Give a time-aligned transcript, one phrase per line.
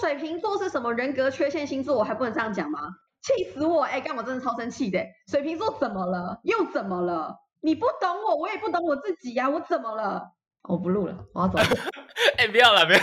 [0.00, 2.80] 水瓶座是什么人格缺陷星座，我还不能这样讲吗？
[3.22, 3.82] 气死我！
[3.82, 4.98] 哎，干我真的超生气的。
[5.26, 6.40] 水瓶座怎么了？
[6.42, 7.36] 又怎么了？
[7.60, 9.48] 你不懂我，我也不懂我自己呀。
[9.50, 10.32] 我怎么了？
[10.62, 11.58] 我不录了，我要走。
[12.38, 12.98] 哎，不要了，不要。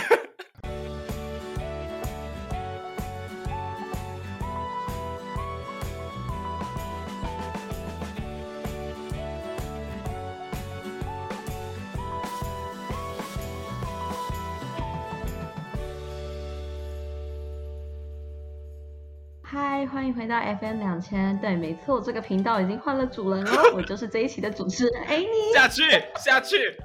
[20.08, 21.38] 迎回到 FM 两千。
[21.38, 23.52] 对，没错，这个频道已经换了主人了。
[23.76, 25.02] 我就是这一期的主持人。
[25.04, 25.82] 哎，你下去，
[26.16, 26.56] 下去。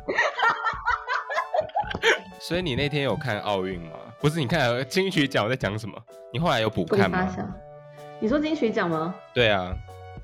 [2.39, 3.91] 所以你那天有看奥运吗？
[4.19, 5.97] 不是，你看金曲奖我在讲什么？
[6.31, 7.27] 你后来有补看吗？
[8.19, 9.15] 你说金曲奖吗？
[9.33, 9.73] 对啊。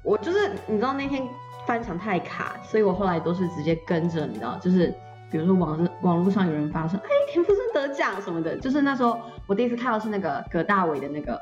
[0.04, 1.28] 我就是你知道那天
[1.66, 4.94] 翻墙太卡，所以我后来都是直接跟着，你知道，就是
[5.32, 11.40] 比如说网网络上有人发说，哎，田馥甄得奖什么的，就是那时候我第一次看到是那个葛大伟的那个。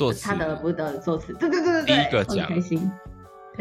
[0.00, 1.34] 作词，他得不得作词？
[1.34, 2.90] 对对对对第一个奖，开心。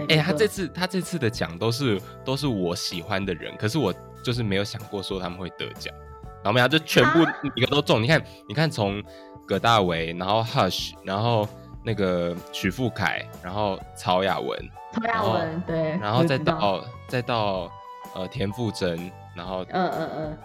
[0.08, 5.94] 哎，他这次他这次的奖都是都是我喜欢的人，可是我就是没有想过说他们会得奖，
[6.36, 7.20] 然后没有就全部
[7.56, 8.02] 一个都中。
[8.02, 9.04] 你看，你看从
[9.46, 11.46] 葛大为，然后 Hush，然后
[11.84, 14.58] 那个许富凯，然后曹雅文，
[14.94, 17.70] 曹雅文对，然后再到再到
[18.16, 20.38] 呃田馥甄，然后嗯嗯嗯。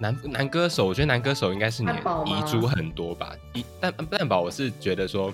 [0.00, 3.36] 男男歌手，我觉得男歌手应该是你遗珠很多吧。
[3.52, 5.30] 一但蛋宝，我是觉得说，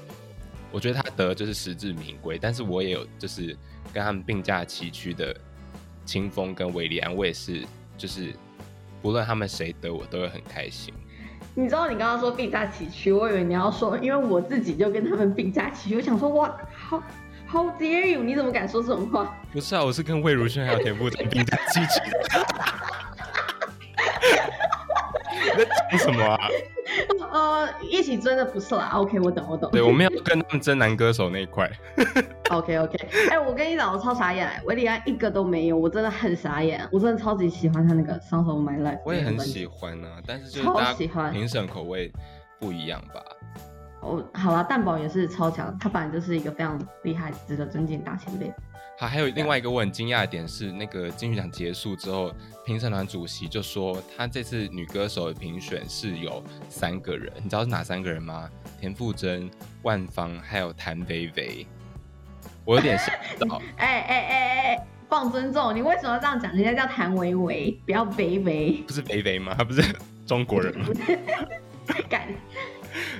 [0.72, 2.36] 我觉得他得就是实至名归。
[2.36, 3.56] 但是我也有就是
[3.92, 5.34] 跟他们并驾齐驱的
[6.04, 7.64] 清风跟韦礼安，我也是
[7.96, 8.34] 就是
[9.00, 10.92] 不论他们谁得，我都会很开心。
[11.54, 15.96] 你知道你刚刚说并驾齐驱，我以为你要说，因为我自己就跟他们并驾齐驱。
[15.96, 16.52] 我想说，哇
[16.90, 17.00] ，How
[17.48, 18.24] How dare you？
[18.24, 19.32] 你怎么敢说这种话？
[19.52, 22.00] 不是啊，我是跟魏如萱还有田馥甄并驾齐驱。
[25.56, 26.48] 在讲什么啊？
[27.32, 28.90] 呃，一起真的不是啦。
[28.94, 29.70] OK，我懂，我懂。
[29.72, 31.70] 对，我没有跟他们争男歌手那一块。
[32.50, 32.96] OK，OK。
[33.30, 36.86] 哎，我跟你讲，我超傻眼，维里安一个都没有，我真的很傻眼。
[36.92, 38.96] 我真的超级喜欢他那个《Songs of My Life》。
[39.04, 42.12] 我也很喜欢啊，但是就是大家评审口味
[42.60, 43.22] 不一样吧。
[44.06, 48.52] 哦，好了，蛋宝也是超强，他本来就是一个非常厉害、值得尊敬大前辈。
[48.98, 52.32] 好，还有另外一个我很惊讶的点是，那个金曲奖结束之后，
[52.64, 58.48] 评审团主席就说，他这次女歌手的评选是有三个人，你知道是哪三个人吗？
[58.80, 59.50] 田馥甄、
[59.82, 61.66] 万芳，还有谭维维。
[62.64, 63.14] 我有点想
[63.48, 66.50] 到， 哎哎哎哎，放尊重，你为什么要这样讲？
[66.54, 68.82] 人家叫谭维维，不要维维。
[68.86, 69.54] 不是维维吗？
[69.58, 69.82] 他不是
[70.26, 70.86] 中国人吗？
[72.08, 72.26] 敢？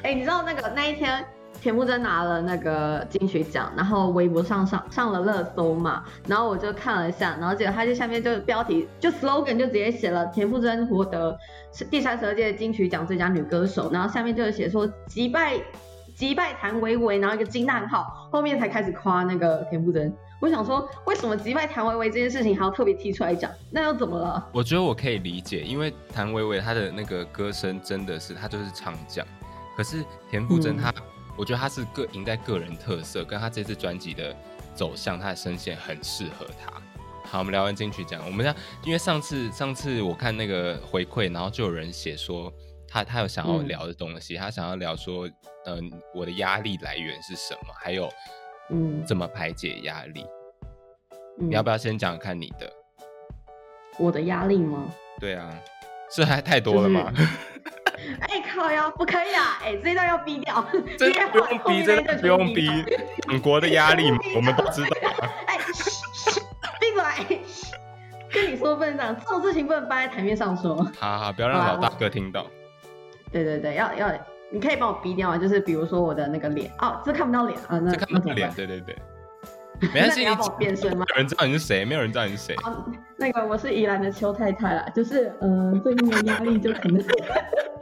[0.06, 1.24] 哎，你知道那个那一天？
[1.60, 11.36] 田馥甄拿了那个金曲奖，然后微博上上上了热搜嘛，然后我就看了一下，然后结果他就下面就标题就 slogan 就直接写了田馥甄获得
[11.90, 15.54] 第三十二届金曲奖最佳女歌手，然后下面就写说击败
[16.14, 20.14] 击败谭维维，然后一个惊叹号，后面才开始夸那个田馥甄。
[20.40, 23.50] 我想说，为什么击败谭维维这件事情还要特别提出来讲？
[23.72, 24.46] 那又怎么了？
[24.52, 29.26] 我觉得我可以理解，因为谭维维她的那个歌声真的是她就是唱将，
[29.76, 30.92] 可是田馥甄她。
[31.38, 34.34] 我觉得他是个赢在个人特色，跟他这次专辑的
[34.74, 36.72] 走向，他的声线很适合他。
[37.24, 42.50] 好，我们聊完金曲奖，我们讲，因为上次上次我看那个回馈，然后就有人写说
[42.88, 45.28] 他他有想要聊的东西，他想要聊说，
[45.66, 48.10] 嗯，我的压力来源是什么，还有
[48.70, 50.24] 嗯怎么排解压力。
[51.38, 52.72] 你要不要先讲看你的？
[53.98, 54.90] 我的压力吗？
[55.20, 55.54] 对啊，
[56.10, 57.12] 是还太多了吗？
[58.20, 59.58] 哎靠呀，不可以啊！
[59.62, 60.64] 哎，这段要逼掉，
[60.98, 62.70] 真的不用逼，真的不用逼，
[63.26, 64.88] 本国的压力我们都知道。
[65.46, 65.58] 哎，
[66.80, 66.92] 闭
[67.28, 67.40] 嘴！
[68.32, 70.76] 跟你说不能这样，这种事情不能放在台面上说。
[70.98, 72.46] 好好，不要让老大哥听到。
[73.32, 74.12] 对对对，要要，
[74.50, 78.96] 你可以帮我逼掉啊，就是比如说我的那个脸，哦，这看不到脸啊，那看不到脸，对对对。
[79.92, 81.04] 没关系，你帮我变身吗？
[81.10, 81.84] 有人知道你是谁？
[81.84, 82.56] 没有人知道你是谁。
[83.18, 87.04] 那个我是宜兰的邱太太啦，就是嗯，最近的压力就可能。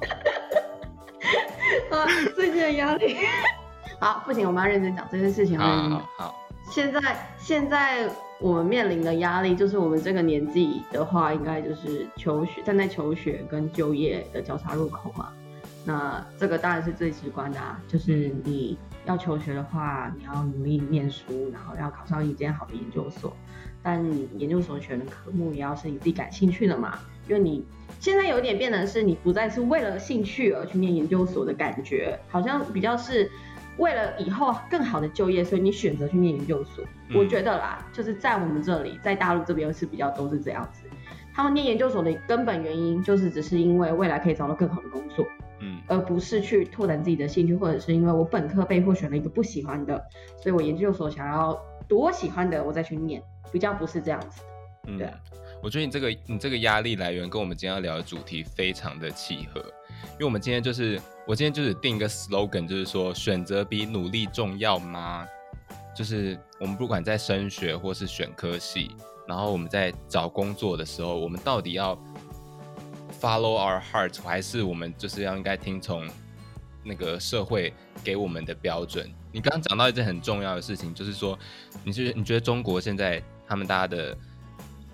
[1.90, 3.16] 啊，最近的压力。
[4.00, 5.58] 好，不行，我们要认真讲这件事情。
[5.58, 6.36] 好好。
[6.70, 7.00] 现在
[7.36, 8.08] 现在
[8.38, 15.32] 我们面临的压力，就是我们这个年纪的话，应该就是求学，站在求学跟就业的交叉路口嘛。
[15.84, 23.36] 那这个当然是最直观的，啊，就是你要求学的话，你要努力念书，然后要考上一间好的研究所。
[23.82, 24.04] 但
[24.38, 26.98] 研究所选的科目也要是你自己感兴趣的嘛，
[27.28, 27.66] 因为你
[28.00, 33.30] 现在有点变得是你不再是为了兴趣而去念研究所的感觉，好像比较是
[33.76, 36.84] 为了以后更好的就业，所以你选择去念研究所。
[37.14, 40.88] 我觉得啦，就是在我们这里，在大陆这边是比较都是这样子。
[41.32, 45.24] 他们念研究所的根本原因就是只是因为未来可以找到更好的工作。
[45.62, 50.02] 嗯，而不是去拓展自己的兴趣，或者是因为我本科被迫选了一个不喜欢的，
[50.42, 51.54] 所以我研究所想要
[51.86, 54.42] 读我喜欢的，我再去念，比较不是这样子。
[54.86, 55.12] 嗯对啊，
[55.62, 59.60] 我觉得你这个你这个压力来源跟我们今天要聊的主题非常的契合，
[60.12, 65.26] 因为我们今天就是我今天就是定一个 slogan，就是说选择比努力重要吗？
[65.94, 68.90] 就是我们不管在升学或是选科系，
[69.28, 71.94] 然后我们在找工作的时候，我们到底要
[73.20, 76.08] follow our hearts，还是我们就是要应该听从
[76.82, 79.12] 那个社会给我们的标准？
[79.30, 81.38] 你刚刚讲到一件很重要的事情，就是说，
[81.84, 84.16] 你是你觉得中国现在他们大家的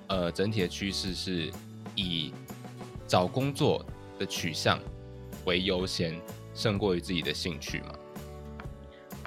[0.09, 1.51] 呃整体的趋势是
[1.95, 2.33] 以
[3.07, 3.85] 找工作
[4.19, 4.79] 的取向
[5.45, 6.15] 为优先，
[6.55, 7.87] 胜过于自己的兴趣吗？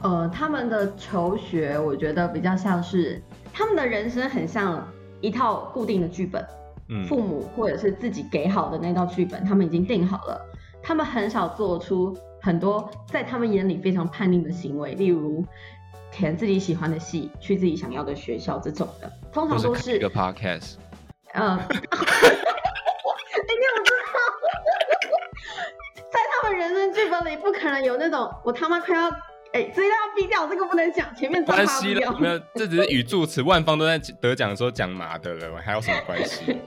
[0.02, 3.22] 呃，他们的求学，我觉得比较像是
[3.52, 4.88] 他们的人生很像
[5.20, 6.46] 一套固定的剧本，
[6.88, 10.42] 嗯，父母或者是自己给好的那套剧本，他们已经定好了，
[10.82, 15.46] 他们很少做出很多在他们眼里非常叛逆的行为，例如
[16.12, 20.74] 填自己喜欢的系，去自己想要的学校这种的，通常都是是一个 podcast，
[21.34, 21.70] 呃， 哎，你怎
[23.76, 23.96] 么知道？
[26.12, 29.08] 在他们人生剧本里，不可能有那种我他妈快要
[29.52, 31.66] 哎，这个要逼掉，这个不能讲，前面关。
[31.66, 36.58] 系了没有，这只是语助词，万方都在得奖的时候讲麻的了，还有什么关系？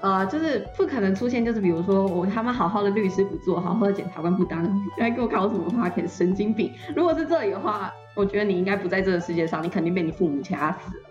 [0.00, 4.62] 呃，就是不可能出现，就是比如说我他妈好好的律师不做，好好的检察官不当，
[4.96, 6.72] 你还给我考什么 p a r k 神经病！
[6.94, 11.04] 如果是这里的话，我觉得你应该不在这个世界上，你肯定被你父母掐死了。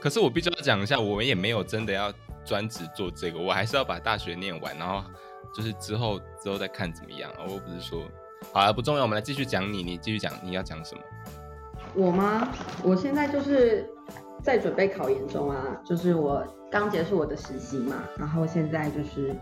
[0.00, 2.12] 可是我必须要讲一下，我们也没有真的要
[2.44, 5.08] 专职做这个，我还是要把大学念完，然后
[5.54, 7.30] 就是之后之后再看怎么样。
[7.46, 8.02] 我又不是说，
[8.52, 11.00] 好了，不重要，我们来继续讲你，你继续讲你要讲什么？
[11.94, 12.48] 我吗？
[12.82, 13.88] 我现在就是
[14.42, 19.32] 在准备考研中啊，就是我刚结束我的实习嘛，然后现在就是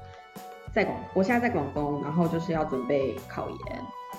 [0.71, 3.59] 在广，我现在在广东，然后就是要准备考研，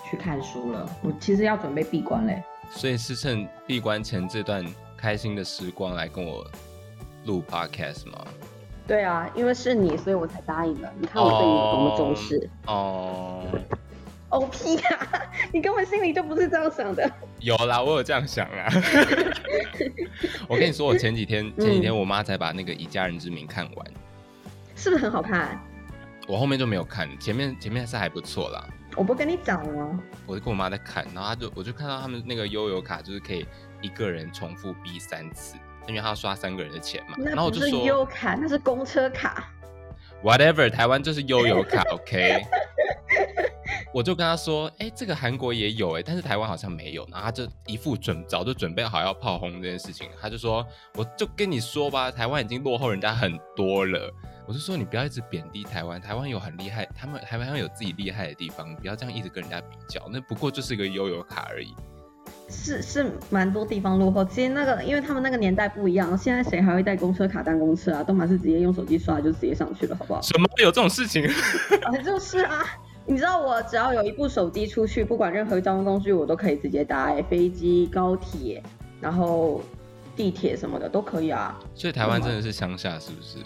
[0.09, 0.89] 去看书了。
[1.03, 2.43] 我其实要准备闭关嘞。
[2.69, 4.65] 所以是趁闭关前这段
[4.95, 6.45] 开心的时光来跟我
[7.25, 8.25] 录 podcast 吗？
[8.87, 10.93] 对啊，因为是你，所以我才答应的。
[10.99, 12.49] 你看我对你有多么重视。
[12.67, 13.43] 哦，
[14.29, 17.09] 哦屁呀、你根本心里就不是这样想的。
[17.39, 18.69] 有啦，我有这样想啊。
[20.47, 23.87] 我跟你说，我前几天前几天我妈才把那个《以家人之名》看完，
[24.75, 25.59] 是不是很好看？
[26.27, 28.65] 我后面就没有看，前面前面是还不错啦。
[28.97, 29.99] 我不跟你讲吗？
[30.25, 33.45] 我就跟我妈在看，然后她就我就看到他们那个悠游卡就是可以
[33.79, 35.55] 一个人重复逼三次，
[35.87, 37.15] 因为她要刷三个人的钱嘛。
[37.23, 39.53] 然后我就是说优卡，那是公车卡。
[40.23, 42.41] whatever，台湾就是悠游卡， OK。
[43.93, 47.07] 我就跟她说，哎、这个韩国也有哎、但是台湾好像没有。
[47.11, 50.65] 然后她就一副准早就准备好要炮轰这件事情，她就说，
[50.95, 54.11] 我就跟你说吧，台湾已经落后人家很多了。
[54.47, 61.75] 我是说你不要一直贬低台湾，台湾有很厉害，他们台湾有自己厉害的地方，不要这样一直跟人家比较，那不过就是一个悠游卡而已。
[62.49, 68.01] 是是蛮多地方落后，其实那个因为他们那个年代不一样，现在谁还会带公车卡当公车啊？
[68.01, 70.21] 都马是直接用手机刷就直接上去了，好不好？
[70.21, 71.25] 什么有这种事情？
[71.83, 72.65] 啊，就是啊，
[73.05, 78.63] 你知道我只要有一部手机出去，不管任何交通工具，我都可以直接搭、欸，飞机、高铁，
[79.01, 79.61] 然后
[80.15, 81.59] 地铁什么的都可以啊。
[81.75, 83.39] 所以台湾真的是乡下，是不是？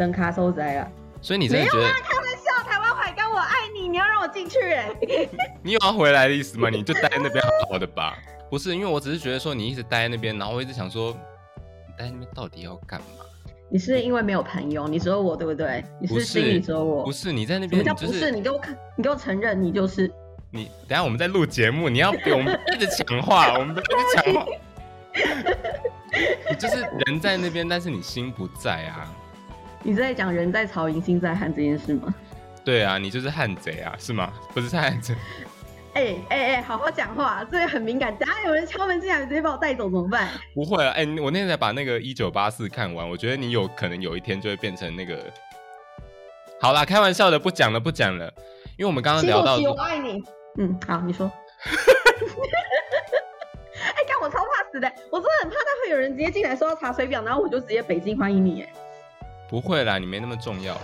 [0.00, 4.88] 真卡收灾了，所以你真的觉得开玩笑，台湾海干我爱你，你要让我进去哎、
[5.62, 6.70] 你有要回来的意思吗？
[6.70, 8.16] 你就待在那边好好的吧。
[8.48, 11.14] 不是，因为我只是觉得说你一直待在那边，然后我一直想说，
[11.86, 13.06] 你待在那边到底要干嘛？
[13.68, 15.84] 你是因为没有朋友，你只有我对不对？
[16.00, 17.04] 你不是心里只有我。
[17.04, 18.30] 不是你在那什么边，不是？
[18.30, 20.10] 你给我看，你给我承认，你就是。
[20.50, 24.46] 你等下我们在录节目，你要给我们一直抢话， 我们一直抢话。
[26.48, 29.14] 你就是人在那边，但是你心不在啊。
[29.82, 32.14] 你是在讲人在曹营心在汉这件事吗？
[32.62, 34.32] 对啊，你就是汉贼啊，是吗？
[34.52, 35.14] 不是汉贼，
[35.94, 38.14] 哎哎哎，好好讲话，这个很敏感。
[38.16, 40.28] 等下有人敲门进来，直接把我带走怎么办？
[40.54, 40.92] 不会啊。
[40.92, 45.18] 哎、我那天才把那个一九八四看完，我觉得你有可能有一天就会变成那个。
[46.60, 48.30] 好啦，开玩笑的，不讲了，不讲了，
[48.76, 50.22] 因为我们刚刚聊到我爱你。
[50.58, 51.32] 嗯，好，你说。
[53.80, 58.62] 哎，干我超怕死的，我真的很怕他会有人直接进来说要查水表，然后我就直接北京欢迎你。
[58.62, 58.72] 哎，
[59.50, 60.80] 不会啦，你没那么重要啦。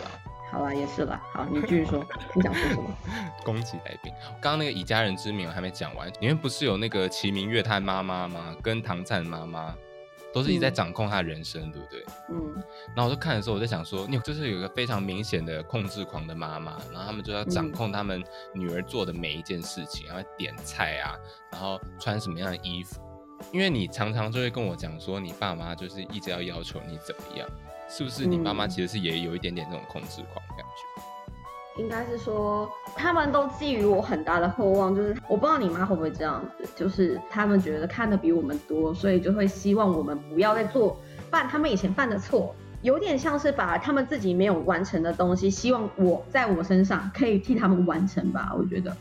[0.51, 1.23] 好啦，也是啦。
[1.33, 2.05] 好，你继续说，
[2.35, 2.91] 你想说什么？
[3.45, 8.57] 攻击来宾，刚刚那个以家人之名我还没讲完，里面不是有那个齐明月他妈妈吗？
[8.61, 9.73] 跟唐灿妈妈
[10.35, 12.05] 都是一直在嗯掌控他的人生，对不对？
[12.31, 12.63] 嗯
[12.95, 21.15] 然后我就看的时候，我在想说，你就是有一个非常明显的控制狂的妈妈，然后他们就要掌控他们女儿做的每一件事情，然后点菜啊，
[21.53, 23.01] 然后穿什么样的衣服。
[23.53, 27.47] 因为你常常就会跟我讲说，你爸妈就是一直要要求你怎么样，
[27.89, 28.27] 是不是？
[28.27, 31.83] 你妈妈嗯其实是也有一点点这种控制狂的感觉。
[31.83, 40.99] 应该是说，他们都寄予我很大的厚望，就是我不知道你妈会不会这样子，就是他们觉得看的比我们多，所以就会希望我们不要再做
[41.31, 48.97] 犯他们以前犯的错，有点像是把他们自己没有完成的东西，希望我在我身上可以替他们完成吧，我觉得。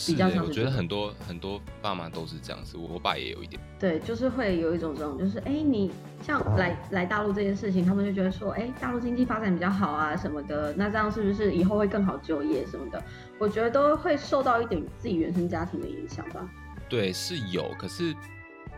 [0.00, 3.60] 是的，我觉得很多很多爸妈都是这样子，我我爸也有一点。
[3.80, 5.90] 对，就是会有一种这种，就是哎，你
[6.22, 13.02] 像来来大陆这件事情，他们就觉得说，哎，大陆经济发展比较好啊什么的，那这样是不是以后会更好就业什么的？
[13.40, 16.48] 我觉得都会受到一点自己原生家庭的影响吧。
[16.88, 18.14] 对，是有，可是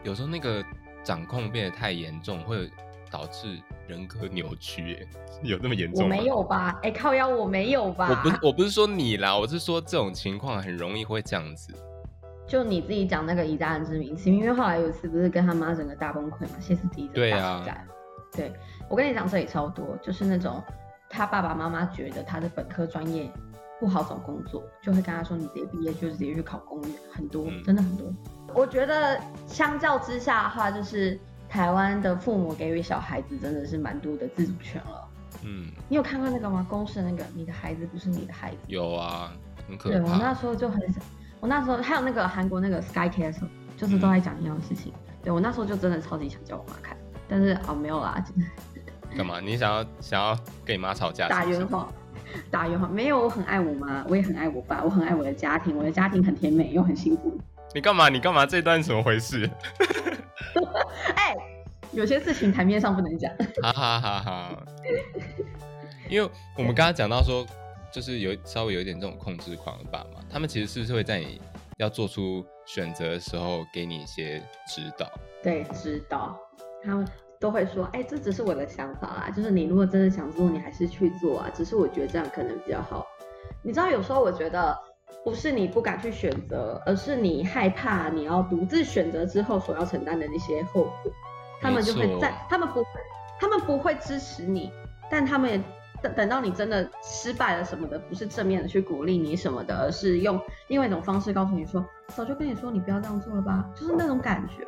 [0.03, 0.65] 有时候那个
[1.05, 2.71] 掌控变得太严重，会
[3.11, 3.61] 导致。
[3.91, 5.05] 人格扭曲，
[5.43, 6.17] 有那么严重吗？
[6.17, 6.79] 我没有吧？
[6.85, 8.09] 哎，靠腰，我没有吧？
[8.09, 11.75] 我不是， 我不是说你啦，我是说这种情况很容易会这样子。
[12.47, 17.65] 就你自己讲那个以大人之名，因为后来有一次不是跟他妈整个大崩溃嘛，歇斯底里对啊，
[18.33, 18.53] 对，
[18.89, 20.63] 我跟你讲这里超多，就是那种
[21.09, 23.31] 他爸爸妈妈觉得他的本科专业
[23.79, 28.07] 不好找工作，就会跟他说你直接毕业就直接去考公务员，很多，真的很多。
[28.55, 31.19] 我觉得相较之下的话，就是。
[31.51, 35.09] 台湾的父母给予小孩子真的是蛮多的自主权了。
[35.43, 36.65] 嗯，你有看过那个吗？
[36.71, 38.59] 公式那个，你的孩子不是你的孩子。
[38.69, 39.33] 有啊，
[39.67, 39.97] 很可怕。
[39.97, 40.81] 对我那时候就很，
[41.41, 44.93] 我那时候还有那个韩国那个 Sky Castle，就是都在讲一样的事情。
[45.25, 46.97] 对我那时候就真的超级想叫我妈看，
[47.29, 48.25] 但是哦没有啦。
[49.17, 49.41] 干嘛？
[49.41, 51.29] 你想要想要跟你妈吵架？
[51.29, 51.93] 打圆谎，
[52.49, 52.93] 打圆谎。
[52.93, 57.37] 没有，我很爱我妈，我也很爱我爸，我很爱我的家庭，我的家庭很甜美又很幸福。
[57.75, 58.09] 你干嘛？
[58.09, 58.45] 你干嘛？
[58.45, 59.49] 这段怎么回事？
[61.15, 61.37] 哎，
[61.93, 63.31] 有些事情台面上不能讲。
[63.63, 64.63] 哈哈哈哈！
[66.09, 67.47] 因为我们刚刚讲到说，
[67.93, 71.41] 就是有稍微有一点这种控制狂的爸妈，他们其实是不是会在你
[71.77, 75.09] 要做出选择的时候给你一些指导？
[75.43, 76.37] 对，指导。
[76.83, 77.07] 他们
[77.39, 81.51] 都会说：“哎，这只是我的想法啊，就是你如果真的想做，你还是去做啊。
[81.55, 83.07] 只是我觉得这样可能比较好。”
[83.63, 84.77] 你知道，有时候我觉得。
[85.25, 91.13] 不是你不敢去选择，而是你害怕你要独自选择之后所要承担的那些后果。
[91.61, 92.91] 他们就会在，他们不会，
[93.39, 94.73] 他们不会支持你，
[95.11, 95.63] 但他们也
[96.01, 104.67] 等等到你真的失败了什么的，不是正面的去鼓励你什么的，而是用另外一种方式告诉你说，早就跟你说你不要这样做了吧，就是那种感觉。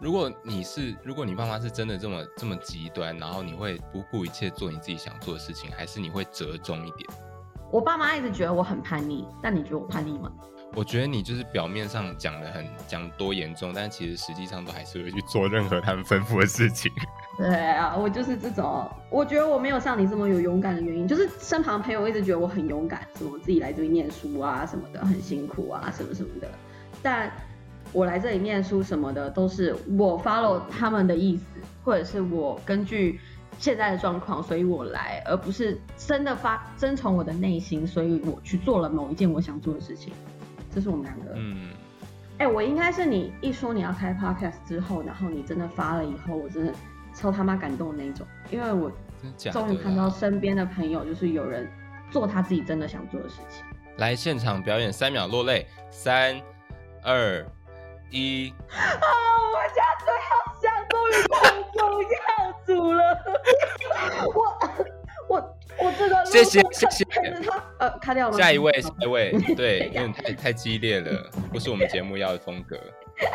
[0.00, 7.08] 如果你是，如果你爸妈是真的这么这么极端，然后你会不顾一切做你自己想做的事情，还是你会折中一点？
[7.72, 10.30] 我爸妈一直觉得我很叛逆，但你觉得我叛逆吗？
[10.74, 16.92] 我觉得你就是表面上讲的很讲多严重，但其实实际上都还是会去做任何他们吩咐的事情。
[17.38, 18.86] 对啊，我就是这种。
[19.08, 26.48] 我觉得我没有像你这么有勇敢的原因，就是身旁朋友一直觉得我很勇敢，什么自己来这里念书啊什么的，很辛苦啊什么什么的。
[27.02, 27.32] 但
[27.90, 31.44] 我来这里念书什么的，都是我 follow 他们的意思，
[31.82, 33.18] 或者是我根据。
[33.58, 40.12] 现在的状况，所以我来，而不是真的发遵从我的内心，所以我去做了某一件我想做的事情。
[40.74, 41.32] 这是我们两个。
[41.36, 41.70] 嗯。
[42.38, 46.72] 哎，我应该是你一说你要开 podcast 之后，然后你真的发了以后，我真的
[47.14, 48.90] 超他妈感动的那种，因为我
[49.52, 51.70] 终于看到身边的朋友，就是有人
[52.10, 53.62] 做他自己真的想做的事情。
[53.98, 56.40] 来现场表演三秒落泪，三
[57.04, 57.46] 二
[58.10, 58.52] 一。
[58.72, 59.06] 啊！
[59.52, 60.30] 我家最好
[60.60, 61.12] 想终于
[61.88, 63.02] 空中要组了。
[64.34, 72.78] 我我我这个谢谢谢谢他呃卡掉了下一位下一位 对有点太太激烈了不是我们节目要的风格。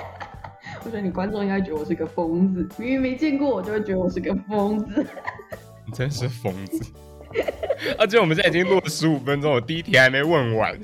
[0.83, 5.05] 我觉得你观众应该觉得我是个疯子，明明没见过我就会觉得我是个疯子。
[5.85, 6.85] 你真是疯子！
[7.97, 10.77] 而且我们现在已经录了十五分钟，我第一题还没问完。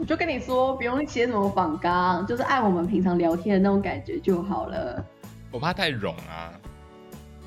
[0.00, 5.04] 我就跟你说，不用写什么仿纲，就是按我们平常聊天的那种感觉就好了。
[5.50, 6.50] 我怕太冗啊，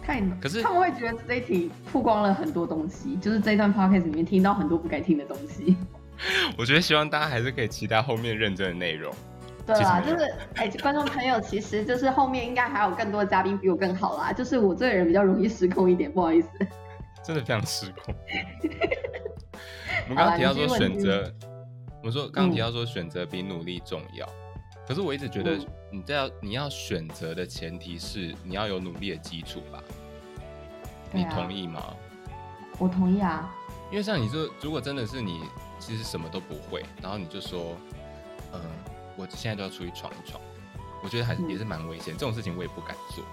[0.03, 5.75] 太可是他们会觉得这一题曝光了很多东西，就是这段 podcast 里面听到很多不该听的东西。
[6.55, 9.11] 我觉得希望大家还是可以期待后面认真的内容。
[9.65, 14.31] 对啊，就是哎，观众朋友，其实就是后面应该还有更多的嘉宾比我更好啦。
[14.31, 16.49] 就是我这个人比较容易失控一点，不好意思。
[17.23, 18.13] 真的非常失控。
[20.07, 21.33] 我们刚刚提到说选择，
[22.03, 24.27] 我说刚刚提到说选择比努力重要。
[24.85, 25.57] 可是我一直觉得，
[25.89, 29.81] 你在要你要选择的前提是你要有努力的基础吧？
[31.13, 31.81] 你同意吗？
[32.77, 33.49] 我同意啊。
[33.89, 35.39] 因为像你说，如果真的是你
[35.79, 37.77] 其实什么都不会，然后你就说，
[38.51, 38.59] 嗯，
[39.15, 40.41] 我现在就要出去闯一闯，
[41.01, 42.13] 我觉得还也是蛮危险。
[42.17, 43.23] 这种事情我也不敢做。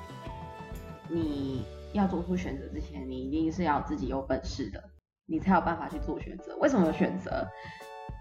[1.08, 4.80] 你要做出选择之前，你一定是要自己有本事的，
[5.26, 6.56] 你才有办法去做选择。
[6.58, 7.44] 为什么选择？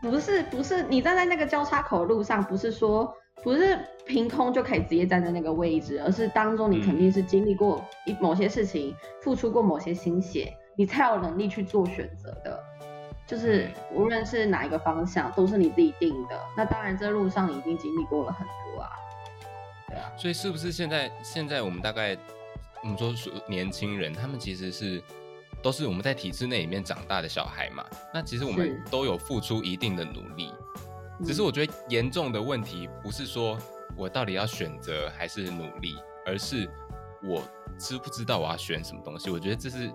[0.02, 12.60] 不是不是，你站在那个交叉口路上，不是说不是凭空就可以直接站在那个位置，而是当中你肯定是经历过一某些事情，付出过某些心血，你才有能力去做选择的。
[13.28, 16.40] 就是无论是哪一个方向，都是你自己定的。
[16.58, 18.90] 那当然，这路上已经经历过了很多啊。
[19.88, 20.12] 对啊。
[20.18, 22.18] 所以是不是现在现在我们大概
[22.82, 23.14] 我们说
[23.48, 25.00] 年轻人，他们其实是
[25.62, 27.86] 都是我们在体制内里面长大的小孩嘛？
[28.14, 30.54] 那其实我们都有付出一定的努力。
[31.26, 33.58] 只是我觉得严重的问题不是说
[33.96, 36.70] 我到底要选择还是努力，而是
[37.24, 37.44] 我
[37.78, 39.30] 知不知道我要选什么东西？
[39.30, 39.92] 我觉得这是。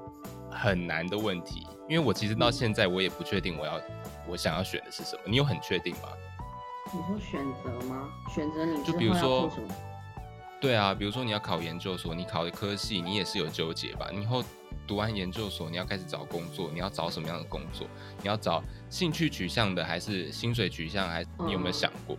[0.57, 3.81] 很难的问题，因为我其实到现在我也不确定我要
[4.25, 5.23] 我想要选的是什么。
[5.27, 6.11] 你有很确定吗？
[6.93, 8.09] 你说选择吗？
[8.33, 9.51] 选择你就比如说，
[10.65, 14.09] 对啊，比如说你要考研究所，你考的科系你也是有纠结吧？
[14.11, 14.43] 你以后
[14.87, 17.87] 读完研究所，你要开始找工作，你要找什么样的工作？
[18.23, 21.07] 你要找兴趣取向的，还是薪水取向？
[21.07, 22.17] 还你有没有想过？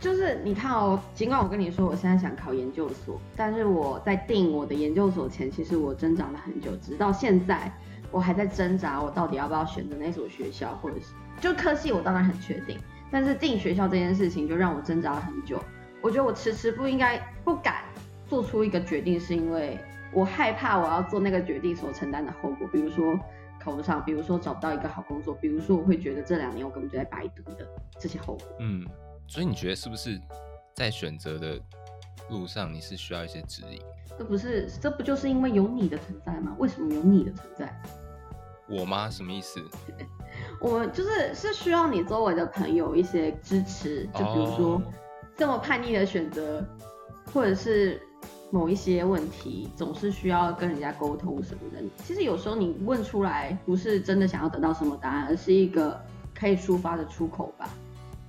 [0.00, 7.72] 就是你看哦，尽管我跟你说我现在想考研究所，但是我在定我的研究所前，其实我挣扎了很久，直到现在
[8.10, 11.06] 我还在挣扎，我到底要不要选择那所学校，或者是
[11.40, 12.76] 就科系我当然很确定，
[13.08, 15.62] 但是进学校这件事情就让我挣扎了很久。
[16.02, 17.84] 我觉得我迟迟不应该不敢
[18.26, 19.78] 做出一个决定，是因为
[20.12, 23.18] 我害怕我要做那个决定所承担的后果，比如说
[23.60, 27.66] 考不上，比如说找不到一个好工作，比如说我会觉得这两年我根本就在白读的
[27.98, 28.46] 这些后果。
[28.60, 28.86] 嗯。
[29.26, 30.18] 所以你觉得是不是
[30.74, 31.60] 在选择的
[32.30, 33.78] 路上，你是需要一些指引？
[34.16, 36.56] 这不是，这不就是因为有你的存在吗？
[36.58, 37.82] 为什么有你的存在？
[38.66, 39.10] 我吗？
[39.10, 39.62] 什么意思？
[40.60, 44.82] 我就是是需要你周围的朋友一些支持，就比如说
[45.38, 46.66] 这么叛逆的选择，
[47.32, 48.02] 或者是
[48.50, 51.80] 某一些问题，总是需要跟人家沟通什么的。
[52.04, 55.96] 其实有时候你问出来，不是真的想要得到什么答案，而是一个
[56.34, 57.70] 可以抒发的出口吧。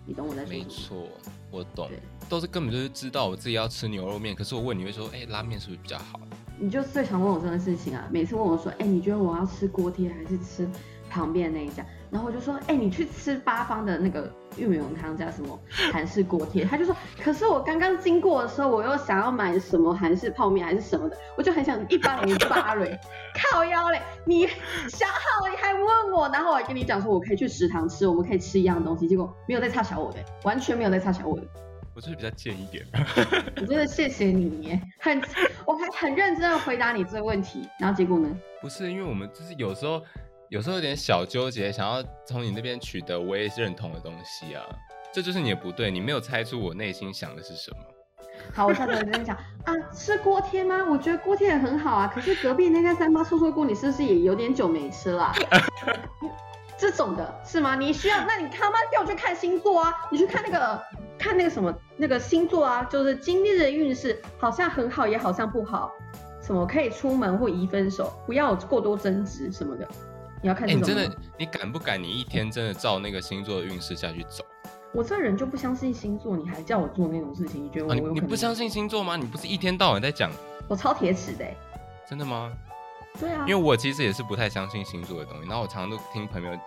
[0.06, 1.08] 你懂我在说什么没错，
[1.50, 1.90] 我懂，
[2.30, 6.20] 都是根本就是知道我自己要吃牛肉面，可是我问你会说，哎，拉面是不是比较好？
[6.60, 10.70] 你就最常问我这个事情啊，每次问我说，哎，你觉得我要吃锅贴还是吃
[11.10, 11.84] 旁边那一家？
[12.12, 15.60] 然后我就说，哎，你去吃八方的那个玉米浓汤加什么
[15.94, 16.66] 韩式锅贴？
[16.66, 23.00] 他就说，可是我刚刚经过的时候，我又想要买什么韩式泡面还是什么的，我就很想一巴掌巴雷，
[23.36, 24.02] 靠腰嘞！
[24.26, 24.48] 你
[24.90, 31.44] 想好了你还问我，然后我还跟你讲说我可以去食堂吃，我们可以吃一样的东西，结果没有在差小我的，完全没有在差小我的。
[31.94, 32.84] 我就是比较贱一点。
[33.58, 35.22] 我真的谢谢你，很
[35.66, 38.30] 我还很认真的回答你这个问题，然后结果呢？
[38.62, 40.02] 不是因为我们就是有时候。
[40.50, 44.66] 有时候有点小纠结，想要从你那边取得我也认同的东西啊，
[45.14, 47.78] 这就是你的不对，你没有猜出我内心想的是什么。
[48.52, 50.84] 好，我下次跟你讲啊，吃锅贴吗？
[50.90, 55.32] 我觉得锅贴也很好啊，可是隔壁那家三八臭臭锅，你是不是也有点久没吃了？
[56.80, 57.76] 这种的是吗？
[57.76, 58.26] 你需要？
[58.26, 59.94] 那你他妈掉去看星座啊？
[60.10, 60.82] 你去看那个
[61.20, 62.84] 看那个什么那个星座啊？
[62.86, 65.92] 就是今日的运势好像很好，也好像不好，
[66.42, 69.88] 什么可以出门或宜分手，不要过多争执什么的。
[70.42, 72.02] 你要看你真的，你敢不敢？
[72.02, 74.46] 你一天真的照那个星座的运势下去走？
[74.94, 77.64] 我这人就不相信星座，你还叫我做那种事情？
[77.64, 77.94] 你觉得我？
[77.96, 79.16] 你不相信星座吗？
[79.16, 80.32] 你不是一天到晚在讲？
[80.68, 81.46] 我超铁齿的。
[82.10, 82.52] 真的吗？
[83.20, 83.46] 对啊。
[83.48, 86.58] 因为我其实也是不太相信星座的东西，然后我常常都听朋友，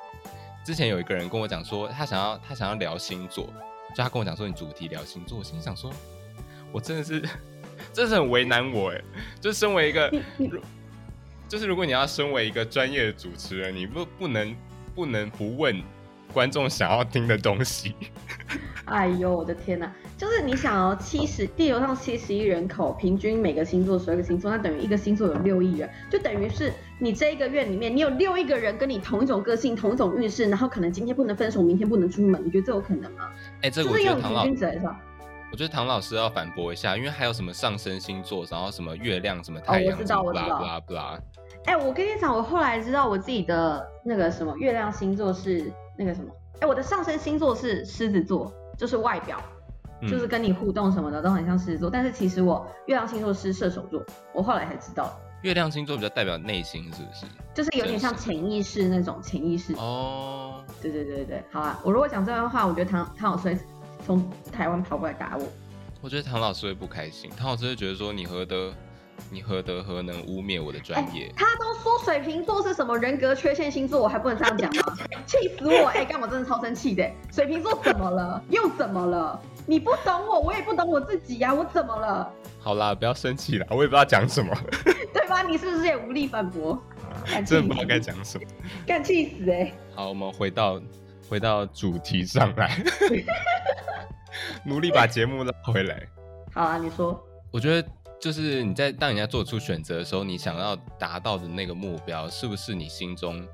[0.64, 3.46] 之前有一个人跟我讲说，他想要他想要聊星座，
[3.94, 5.90] 就他跟我讲说你主题聊星座，我心想说，
[6.70, 7.20] 我真的是，
[7.92, 9.02] 真是很为难我哎，
[9.40, 10.12] 就身为一个。
[11.52, 14.56] 就是如果你要身为一个专业的主持人，你不不能
[14.94, 15.82] 不能不问
[16.32, 17.94] 观众想要听的东西。
[18.88, 19.92] 哎呦，我的天哪！
[20.16, 33.28] 就是你想哦七十地球上七十亿人口，平均每个星座十二个星座，那等于一个星座有六亿人，就等于是你这一个月里面，你有六亿个人跟你同一种个性、同一种运势，然后可能今天不能分手，明天不能出门，你觉得这有可能吗？
[33.60, 34.50] 哎，这我觉得唐老师，
[35.50, 41.20] 我觉得唐老师要反驳一下，因为还有什么上升星座，然后什么月亮、什么太阳，我知道，我知道。
[41.66, 49.40] 哎，我跟你讲，我后来知道我自己的那个什么月亮星座是那个什么，哎，我的上升星座是狮子座，就是外表，
[50.02, 55.16] 就是跟你互动什么的都很像狮子座，但是其实我月亮星座是射手座，我后来才知道。
[55.42, 57.26] 月亮星座比较代表内心，是不是？
[57.54, 59.72] 就是有点像潜意识那种潜意识。
[59.74, 60.62] 哦。
[60.80, 63.58] 对对对对好啊，我如果讲这段话，我觉得唐唐老师会
[64.04, 65.44] 从台湾跑过来打我。
[66.00, 68.72] 我觉得唐老师会不开心，唐老师会觉得说你何德。
[69.30, 71.32] 你何德何能污蔑我的专业？
[71.36, 74.96] 他都说水瓶座是什么人格缺陷星座，我还不能这样讲吗？
[75.26, 75.86] 气死我！
[75.94, 77.10] 哎，干我真的超生气的。
[77.30, 78.42] 水瓶座怎么了？
[78.50, 79.40] 又怎么了？
[79.66, 82.30] 你不懂我，我也不懂我自己呀，我怎么了？
[82.60, 84.54] 好啦，不要生气了，我也不知道讲什么，
[85.14, 85.42] 对吧？
[85.42, 86.78] 你是不是也无力反驳？
[87.46, 88.44] 真的不知道该讲什么，
[88.86, 89.72] 干气死哎！
[89.94, 90.80] 好，我们回到
[91.28, 92.76] 回到主题上来，
[94.64, 96.06] 努力把节目拉回来。
[96.52, 97.18] 好啊，你说。
[97.50, 97.88] 我觉得。
[98.22, 103.44] 就是你在当人家做出选择的时候，你想要达到的那个目标，是不是你心中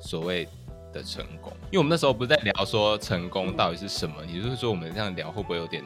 [0.00, 0.48] 所谓
[0.94, 1.52] 的成功？
[1.64, 4.24] 因为我们那时候不是在聊说成功到底是什么？
[4.24, 5.84] 你就是说我们这样聊会不会有点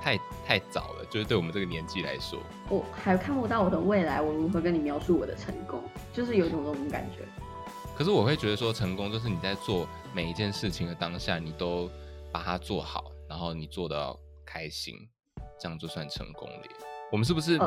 [0.00, 1.04] 太太早了？
[1.10, 2.38] 就是对我们这个年纪来说，
[2.70, 5.82] 我还看不到我的未来，我如何跟你描述我的成功？
[6.12, 7.24] 就是有一种这种感觉。
[7.96, 11.90] 可是我会觉得说，成功就是你在做每一件事情的当下，你都
[12.30, 14.94] 把它做好，然后你做到开心，
[15.58, 16.93] 这样就算成功了。
[17.14, 17.52] 我们是不是？
[17.52, 17.58] 是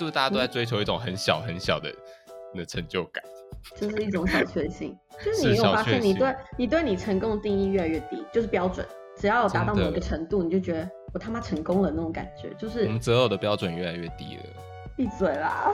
[0.00, 1.90] 不是大家都在追求一种很小很小的
[2.54, 3.24] 的成就感？
[3.74, 4.94] 就是一种小确幸。
[5.24, 12.50] 就是你有发现，你对你对你成功的定义越来越低，就是标准，只要有达到某个程度，你就觉得我他妈成功了那种感觉。
[12.58, 14.42] 就是我们择偶的标准越来越低了。
[14.98, 15.72] 闭嘴啦！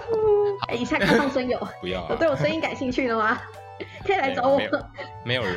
[0.68, 2.09] 哎，一下开放声友，不要。
[2.11, 3.40] 有对我声音感兴趣的吗？
[4.07, 4.61] 可以来找我。
[5.25, 5.57] 没有人。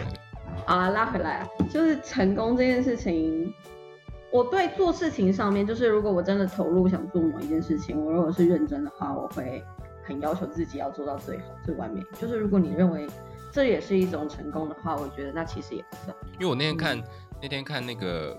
[0.65, 3.53] 好啊，拉回来，就是成功这件事情。
[4.33, 9.63] 我对做事情上面，就是如果我真的投入想做某一件事情，我如果是认真的话，我会
[10.03, 12.03] 很要求自己要做到最好、最完美。
[12.19, 13.07] 就是如果你认为
[13.51, 16.17] 这也是一种成功的话，我觉得那其实也不算。
[16.33, 17.03] 因为我那天看，
[17.39, 18.35] 那天看那个。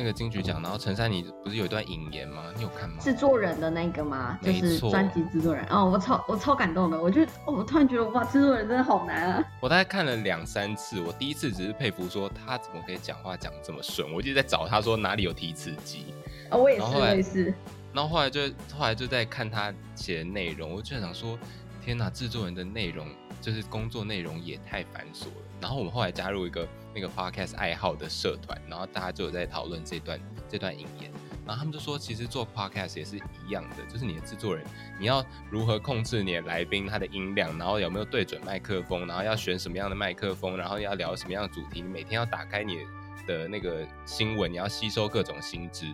[0.00, 2.44] 那个金曲奖，然后陈珊妮不是有一段引言吗？
[2.56, 2.96] 你有看吗？
[2.98, 4.38] 制作人的那个吗？
[4.42, 5.62] 就是专辑制作人。
[5.68, 9.44] 哦，我超我超感动的，我就哦，我突然觉得哇，制作人真的好难啊！
[9.60, 16.14] 我大概看了两三次，我第一次只是佩服说他怎么可以讲话讲这么顺，我就在找他说哪里有提词机。
[16.48, 17.54] 啊，我也是，我也是。
[17.92, 18.40] 然后后来就
[18.74, 21.38] 后来就在看他写的内容，我就想说，
[21.84, 23.06] 天哪，制作人的内容
[23.38, 25.49] 就是工作内容也太繁琐了。
[25.60, 26.66] 然后我们后来加入一个。
[26.92, 31.08] 那个 podcast 爱好的社团，然后大家就有在讨论这段这段引言，
[31.46, 34.66] 然后他们就说，其实做 podcast 也是一样的，就是你的制作人，
[34.98, 42.78] 你要如何控制你的来宾他的音量，然后有没有对准麦克风，然后要选什么样的麦克风，然后要聊什么样的主题，你每天要打开你
[43.24, 45.86] 的那个新闻，你要吸收各种新知，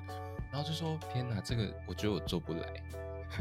[0.51, 2.83] 然后就说，天哪，这个我觉得我做不来，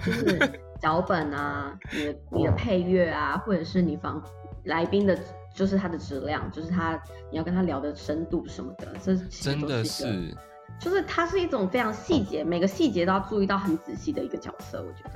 [0.06, 4.22] 就是 脚本啊，你的你的配乐啊，或者是你访
[4.66, 5.18] 来宾的。
[5.56, 10.36] 就是它的质量，就是他你要跟他聊的深度什么的，这真的是，
[10.80, 15.12] 就是它是一种非常细节，每个细节都要注意到很仔细的一个角色，我觉得。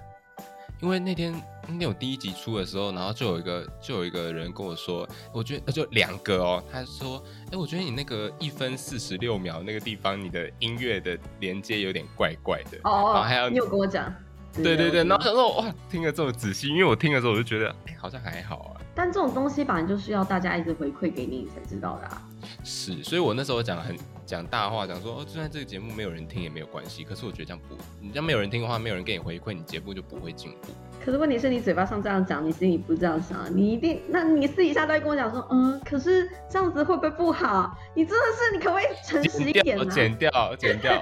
[0.82, 1.36] 因为那天
[1.68, 7.22] 那有第一集出的时候，然后就有一个就有一个人跟我说，我觉得就两个哦，他说，
[7.52, 12.78] 哎，我觉得你那个一分四十六秒那个地方，你的音乐的连接有点怪怪的。
[12.86, 14.10] 哦哦，还有你有跟我讲。
[14.54, 18.82] 对对对，然后想说哇，听了这么仔细，因为我听的时候我就觉得，哎，好像还好啊。
[18.96, 22.22] 但这种东西本来就是要大家一直回馈给你你才知道的啊。
[22.64, 27.04] 是，所以我那时候讲很讲大话，讲说哦，就算这个节目没有人听也没有关系。
[27.04, 30.70] 可是我觉得这样不，你这样没有人听的话，没有人给你回馈，你节目就不会进步。
[31.06, 37.78] 可是问题是你嘴巴上这样讲，你心里不这样想，你一定，那你私底下都会跟我讲说，嗯，可是这样子会不会不好？
[37.94, 39.86] 你真的是，你可不可以诚实一点啊？
[39.94, 41.02] 剪掉，剪掉。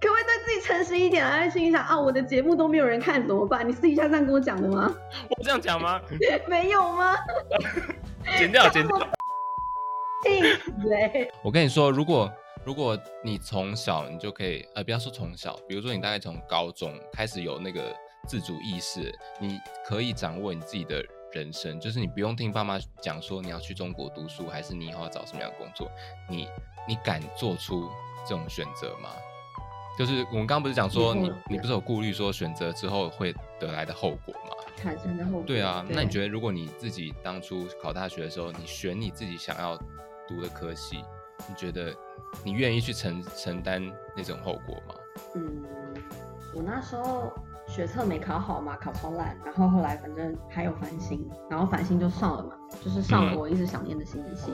[0.00, 1.48] 可不可以对自己诚实一点啊？
[1.48, 3.66] 心里想啊，我的节目都没有人看怎么办？
[3.68, 4.94] 你私底下这样跟我讲的吗？
[5.30, 6.00] 我这样讲吗？
[6.48, 7.16] 没有吗？
[8.38, 8.98] 剪掉， 剪掉。
[10.24, 11.30] 对。
[11.42, 12.30] 我跟你说，如果
[12.64, 17.94] 如果你从小你就可以，呃，不要说从小，比如说你大概从高中开始有那个
[18.26, 25.90] 自主意识，你可以掌握你自己的人生，就是你不用听爸妈讲说你要去中国读书，还是你以后要找什么样的工作，
[26.28, 26.48] 你
[26.86, 27.88] 你敢做出
[28.26, 29.08] 这种选择吗？
[29.98, 34.54] 就是我们刚刚不是讲说你你不是有顾虑说选择之后会得来的后果吗？
[34.76, 35.42] 产生的后果。
[35.42, 39.76] 对啊，那你觉得如果你自己当初考大学的时候，你选你自己想要
[40.28, 41.02] 读的科系，
[41.48, 41.92] 你觉得
[42.44, 43.82] 你愿意去承承担
[44.16, 44.94] 那种后果吗？
[45.34, 45.64] 嗯，
[46.54, 47.32] 我那时候
[47.66, 52.52] 学测没考好嘛，考超烂，然后后来反正还有繁星，然后繁星就上了嘛，
[52.84, 54.52] 就是上了我一直想念的心理系，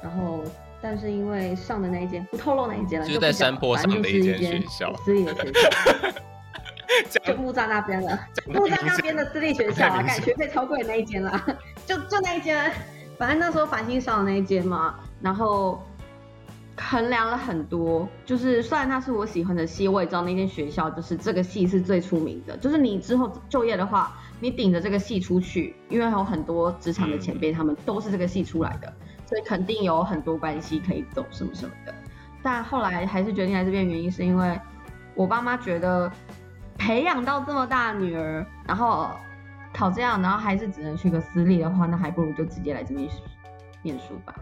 [0.00, 0.44] 然后。
[0.80, 11.44] 但是因为上的那一间不透露哪一间了，就在山坡上的一间学校，私立的学校， 就木栅那边的木栅那边的私立学校啊，感学费超贵的那一间啦，
[11.86, 12.70] 就就那一间，
[13.18, 15.82] 反正那时候繁星上的那一间嘛，然后
[16.76, 28.92] 衡量了很多，就是虽然它是我喜欢的系，我也知道那间学校就是这个系是最出名的，就是你之后就业的话，你顶着这个系出去，因为有很多职场的前辈他们都是这个系出来的。
[29.26, 31.94] 所以肯定有很多关系可以走什么什么的，
[32.42, 34.58] 但后来还是决定来这边，原因是因为
[35.14, 36.10] 我爸妈觉得
[36.78, 39.10] 培养到这么大女儿，然后
[39.74, 43.08] 考这样，然后还是只能去个私立的话，那还不如就直接来这边
[43.82, 44.34] 念书吧。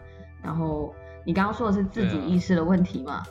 [0.42, 0.94] 然后
[1.24, 3.22] 你刚刚说的是自己意识的问题嘛？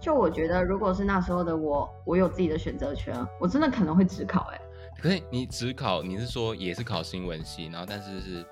[0.00, 4.60] 就我觉得，如果是那时候的我，我有自己的选择权，我真的可能会只考哎。
[4.98, 8.46] 可是你只考，你是说也是考新闻系，然后但是是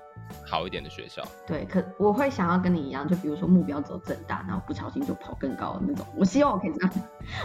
[0.45, 1.23] 好一点的学校。
[1.47, 6.05] 对，可我会想要跟你一样，就比如说目标走正大，然后不小心就跑更高的那种。
[6.15, 6.89] 我希望我可以这样。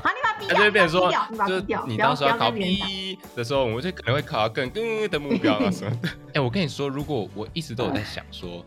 [0.02, 1.10] 好，你把它逼掉，就会变成说，
[1.46, 6.08] 就是你当时要考 B 的时候，我就可能会考到更更的目标啊什么的。
[6.34, 8.64] 哎，我跟你说，如果我一直都有在想说，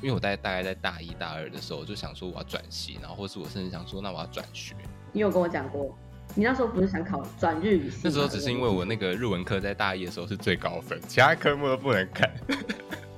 [0.00, 4.74] 因为我在大概在大一大二的时候，我就想说我要转系，然后或是我甚至想说，那我要转学。
[5.12, 5.96] 你有跟我讲过，
[6.34, 8.00] 你那时候不是想考转日语系？
[8.04, 12.30] 那时候只是因为我那个日文课在大一的时候是最高分，其他科目都不能看。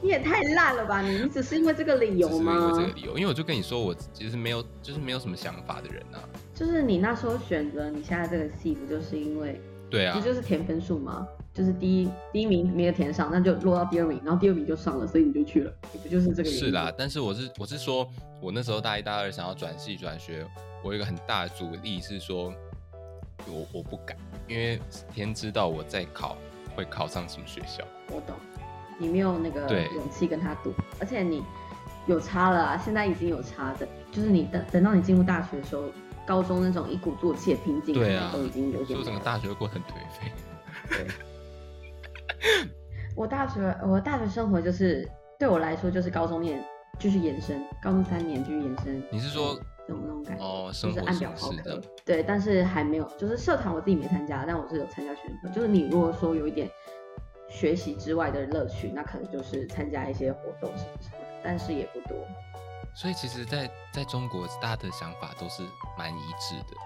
[0.03, 1.03] 你也太烂了吧！
[1.03, 2.55] 你你只是因为这个理由吗？
[2.55, 6.19] 因为这个理由，因为我就跟你说，我其实没有，就是没有什么想法的人啊。
[6.55, 9.61] 就是你那时候选择你现在这个系，不就是因为？
[9.91, 10.17] 对啊。
[10.17, 11.27] 不就是填分数吗？
[11.53, 16.49] 就是第一第一名没有填上，那就落到第二名，然后第二名就上了，所以你就去了，不就是这个？
[16.49, 18.09] 是啦，但是我是我是说，
[18.41, 20.47] 我那时候大一大二想要转系转学，
[20.83, 22.55] 我有一个很大的阻力是说，
[23.49, 24.81] 我我不敢，因为
[25.13, 26.39] 天知道我在考
[26.77, 27.85] 会考上什么学校。
[28.09, 28.37] 我懂。
[29.01, 31.43] 你没有那个勇气跟他赌，而且你
[32.07, 32.77] 有差了啊！
[32.77, 35.85] 现在已经有差的，就是你等等到你进入大学的时候，
[36.27, 38.99] 高中那种一鼓作气的拼劲，对啊，都已经有点。
[38.99, 40.33] 就整个大学过很颓废。
[40.91, 41.07] 对。
[43.17, 45.09] 我大学，我大学生活就是
[45.39, 46.63] 对我来说就是高中念
[46.99, 49.03] 继续延伸，高中三年继续延伸。
[49.11, 49.59] 你是说
[49.89, 50.45] 有那种感觉？
[50.45, 51.81] 哦，就是按表考科。
[52.05, 56.71] 对，但是还没有，就是社团我自己没参加，但我是有参加学生就是你如果说有一点。
[57.51, 62.17] 学习之外的乐趣，那可能就是参加一些活动什么什么，但是也不多。
[62.95, 65.63] 所以其实，在在中国，大家的想法都是
[65.99, 66.77] 蛮一致的。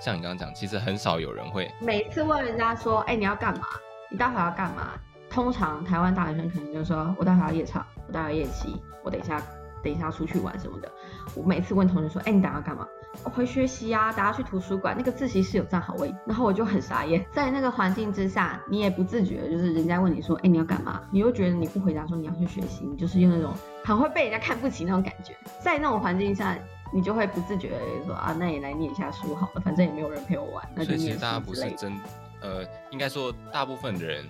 [0.00, 3.64] 像你刚刚讲，其实很少有人会每次问人家说：“哎，你要干嘛？
[4.10, 4.92] 你待会要干嘛？”
[5.28, 9.42] 通常台湾大学生可能就说：“我待会要夜场，我待会要夜骑，我等一下
[9.82, 10.90] 等一下出去玩什么的。”
[11.34, 12.86] 我每次问同学说：“哎，你等下干嘛？”
[13.24, 17.24] 我回学习啊，大家去图书馆，那个自习室有站好位，然后我就很傻眼。
[17.32, 21.02] 在那个环境之下，你也不自觉，就是人家问你说，哎，你要干嘛？
[21.10, 23.52] 你又觉得你不回答说你要去学习，你就是用那种
[23.84, 25.36] 很会被人家看不起那种感觉。
[25.62, 26.56] 在那种环境下，
[26.92, 27.76] 你就会不自觉的
[28.06, 30.68] 说啊，那也来念一下书好了，反正也没有人陪我玩。
[30.74, 31.98] 那所以其实大家不是真，
[32.40, 34.24] 呃，应该说大部分的人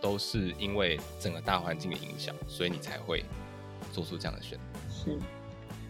[0.00, 3.24] 都是因为整个大环境的影响，所以你才会
[3.92, 4.80] 做出这样的选择。
[4.90, 5.18] 是。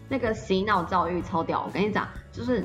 [0.07, 2.63] 那个洗脑教育超屌，我跟你讲，就是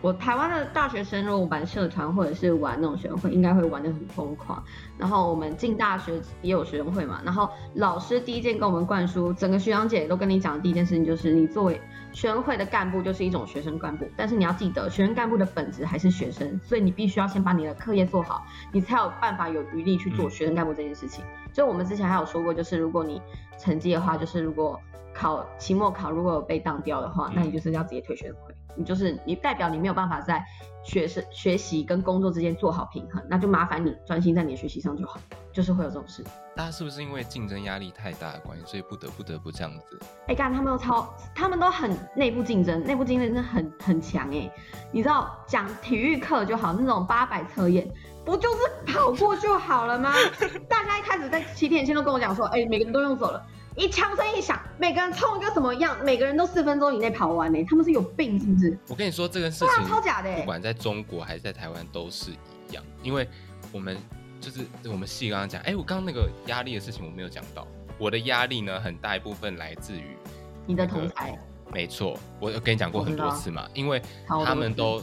[0.00, 4.62] 我台湾的大学生，如果玩社团或者是玩那种学生会，应该会玩的很疯狂。
[4.96, 11.80] 然后我们进大学也有学生会嘛，然后老师第一件跟我们灌输，整个学长姐都跟你讲的第一件事情就是，你作为
[12.12, 21.24] 学生会的干部就是一种学生干部，但是你要记得，学生干部的本质还是学生，所以你必须要先把你的课业做好，你才有办法有余力去做学生干部这件事情。
[21.52, 23.20] 就我们之前还有说过，就是如果你
[23.58, 24.78] 成绩的话，就是如果
[25.12, 28.49] 考期末考如果有被当掉的话，那你就是要直接退学会，
[28.80, 30.42] 你就是你代表你没有办法在
[30.82, 35.20] 学生学习跟工作之间做好平衡，那就麻烦你专心在你的学习上就好，
[35.52, 36.24] 就是会有这种事。
[36.56, 40.00] 大家是不是因为竞争压力太大的关系，所以不得不得不这样子？
[40.28, 44.50] 哎，干他们都超，他们都很内部竞争，内部竞争真的很很强哎。
[44.90, 47.86] 你知道讲体育课就好，那种八百测验，
[48.24, 50.14] 不就是跑过就好了吗？
[50.66, 53.46] 大家一开始在七天前都跟我讲说，哎，每个人都用走了。
[53.76, 55.96] 一枪声一响，每个人冲一个什么样？
[56.04, 57.64] 每个人都四分钟以内跑完呢？
[57.68, 58.78] 他们是有病是不是？
[58.88, 60.34] 我跟你说这个事情，超假的。
[60.36, 63.28] 不管在中国还是在台湾都是一样，因为
[63.72, 63.96] 我们
[64.40, 67.66] 就是我们戏刚刚讲，哎，我刚刚那个压力的事情我没有讲到。
[67.98, 70.16] 我的压力呢，很大一部分来自于
[70.66, 71.38] 你的同台。
[71.72, 75.02] 没错，我跟你讲过很多次嘛，因为他们都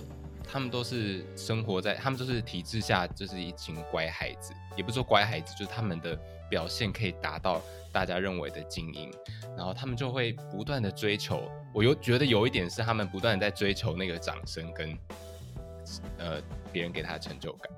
[0.51, 6.19] 他们都是生活在，他们都是体制下，就是一群乖孩子，也不是说乖孩子，就是他们的
[6.49, 7.61] 表现可以达到。
[7.89, 9.11] 大家认为的精英，
[9.55, 11.41] 然后他们就会不断的追求。
[11.73, 14.95] 我有觉得有一点是他们不断的在追求那个掌声跟
[16.19, 16.39] 呃
[16.71, 17.71] 别人给他的成就感，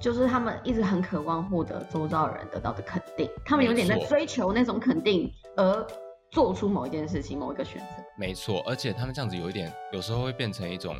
[0.00, 3.28] 就是他们一直很渴望获得周遭人得到的肯定。
[3.44, 5.86] 他们有点在追求那种肯定，而
[6.30, 8.02] 做出某一件事情、某一个选择。
[8.16, 10.96] 没错，而且他们这样子有一点，有时候会变成一种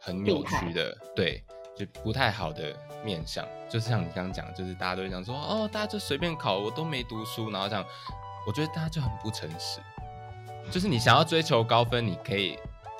[0.00, 1.40] 很扭曲的，对。
[1.78, 7.84] 就不太好的面相，就是像你刚刚讲，就是大家都会讲说，哦，大家就随便考，我都没读书，然后这样，
[8.46, 9.80] 我觉得大家就很不诚实。
[10.70, 12.58] 就是你想要追求高分，你可以，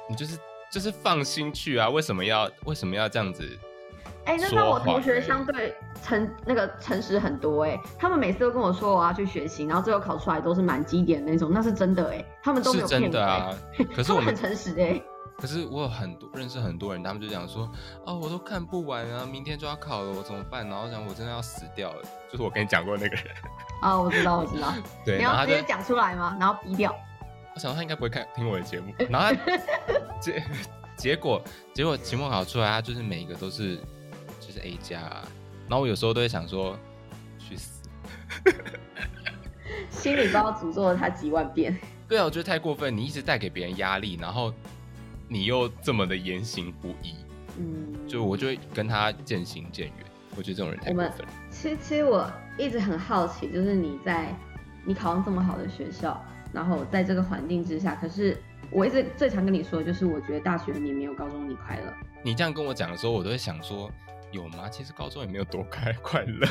[0.08, 0.38] 你就是
[0.70, 3.58] 就是放心去啊，为什么要为什么要这样子？
[4.24, 13.54] 哎，那那我同学相对诚那个诚实很多哎，他们每次都跟我说我要去学习，然后最后考出来都是满绩点那种，那是真的哎，他们都没有骗的啊。
[13.94, 15.02] 可是 我们很诚实哎。
[15.40, 17.70] 可是我有很多认识很多人，他们就讲说，
[18.04, 20.68] 哦，我都看不完啊，明天就要考了，我怎么办？
[20.68, 23.24] 然后讲我真的要死掉了，就是我跟你讲过那个人。
[23.80, 24.74] 啊， 我知道，我知道。
[25.06, 26.36] 对，你要直接讲出来吗？
[26.40, 26.92] 然后逼掉。
[27.54, 28.92] 我想他应该不会看听我的节目。
[29.08, 29.32] 然后
[30.20, 30.44] 结
[30.96, 31.40] 结果
[31.72, 33.76] 结果期末考出来，他就是每一个都是
[34.40, 35.00] 就是 A 加。
[35.68, 36.76] 然后我有时候都会想说，
[37.38, 37.82] 去死。
[39.90, 41.78] 心里不知道诅咒了他几万遍。
[42.08, 44.52] 对啊，我觉得太过分，你一直带给别人压力，然后
[45.28, 47.14] 你又这么的言行不一，
[47.58, 49.96] 嗯，就我就会跟他渐行渐远。
[50.36, 51.32] 我觉得这种人太过分了。
[51.50, 54.34] 其实，其实我一直很好奇，就是你在
[54.84, 61.92] 你考上这么好的学校，然后在这个环境之下，可是我一直最常跟你说，就是我觉得大学你没有高中你快乐。
[62.22, 63.90] 你这样跟我讲的时候，我都会想说，
[64.30, 64.68] 有吗？
[64.70, 66.46] 其实高中也没有多快快乐。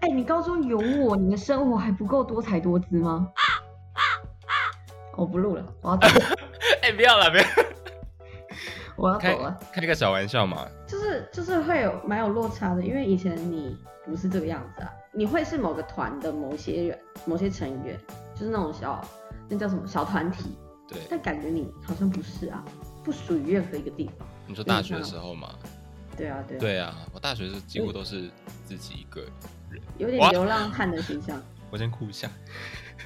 [0.00, 3.28] 哎，你高中有我，你的生活还不够多彩多姿吗？
[5.16, 6.06] 我 不录了，我要走。
[6.82, 7.44] 哎，不要了，不要。
[8.98, 9.58] 我要走了。
[9.72, 10.68] 开个小玩笑嘛。
[10.86, 17.98] 就是就是会有蛮有落差的，因为以前你不是这个样子啊，你会是某个团的某些人、某些成员，
[18.34, 19.02] 就是那种小
[19.48, 20.58] 那叫什么小团体。
[20.88, 20.98] 对。
[21.08, 22.64] 但感觉你好像不是啊，
[23.04, 24.26] 不属于任何一个地方。
[24.46, 25.54] 你说大学的时候嘛？
[26.16, 26.58] 对啊，对。
[26.58, 28.30] 对啊，我大学是几乎都是
[28.64, 29.20] 自己一个
[29.70, 31.40] 人，有点流浪汉的形象。
[31.70, 32.28] 我先哭一下。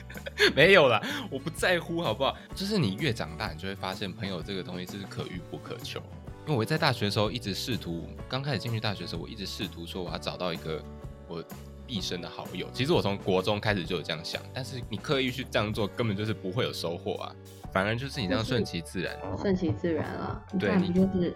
[0.54, 1.00] 没有啦，
[1.30, 2.36] 我不在乎，好不好？
[2.54, 6.00] 就是你越长大，你就会发现朋友这个东西是可遇不可求。
[6.46, 10.82] 因为我在大学的时候一直试图，刚开始进去大学的时候，我一直试图说我要找到一个
[11.28, 11.42] 我
[11.86, 12.66] 毕生的好友。
[12.72, 17.32] 其实我从国中开始就有这样想，但是你刻意去这样做，根本就是不会有收获啊。
[17.72, 20.44] 反而就是你这样顺其自然，顺其自然啊。
[20.58, 21.34] 对，你就是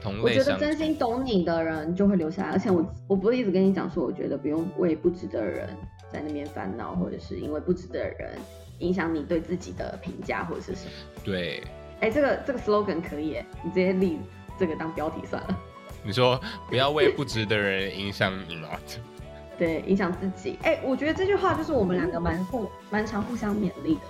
[0.00, 0.22] 同类。
[0.22, 5.68] 我觉得真心懂你的人就会留下来，而且我我不是一直跟你讲说，我觉得不用为不值得的人。
[6.16, 8.38] 在那边烦恼，或者是因为不值得的人
[8.78, 10.90] 影响你对自己的评价，或者是什么？
[11.22, 11.62] 对，
[12.00, 14.18] 哎，这个这个 slogan 可以，你直接立
[14.58, 15.60] 这个当标题算了。
[16.02, 18.68] 你说不要为不值得人影响你吗？
[19.58, 20.58] 对，影响自己。
[20.62, 24.00] 哎，我觉得这句话就是我们两个蛮互蛮常互相勉励的，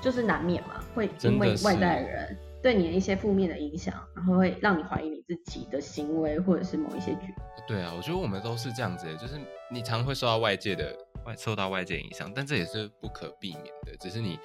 [0.00, 7.34] 就是难免嘛，会因为外在的人对你的一些负面的影响，然后会让你怀疑你自己的行为或者是某一些举。
[7.66, 9.34] 对啊，我觉得我们都是这样子，就是
[9.70, 10.96] 你常会受到外界的。
[11.24, 13.96] 外受到外界影响，但这也是不可避免的。
[13.98, 14.38] 只是你，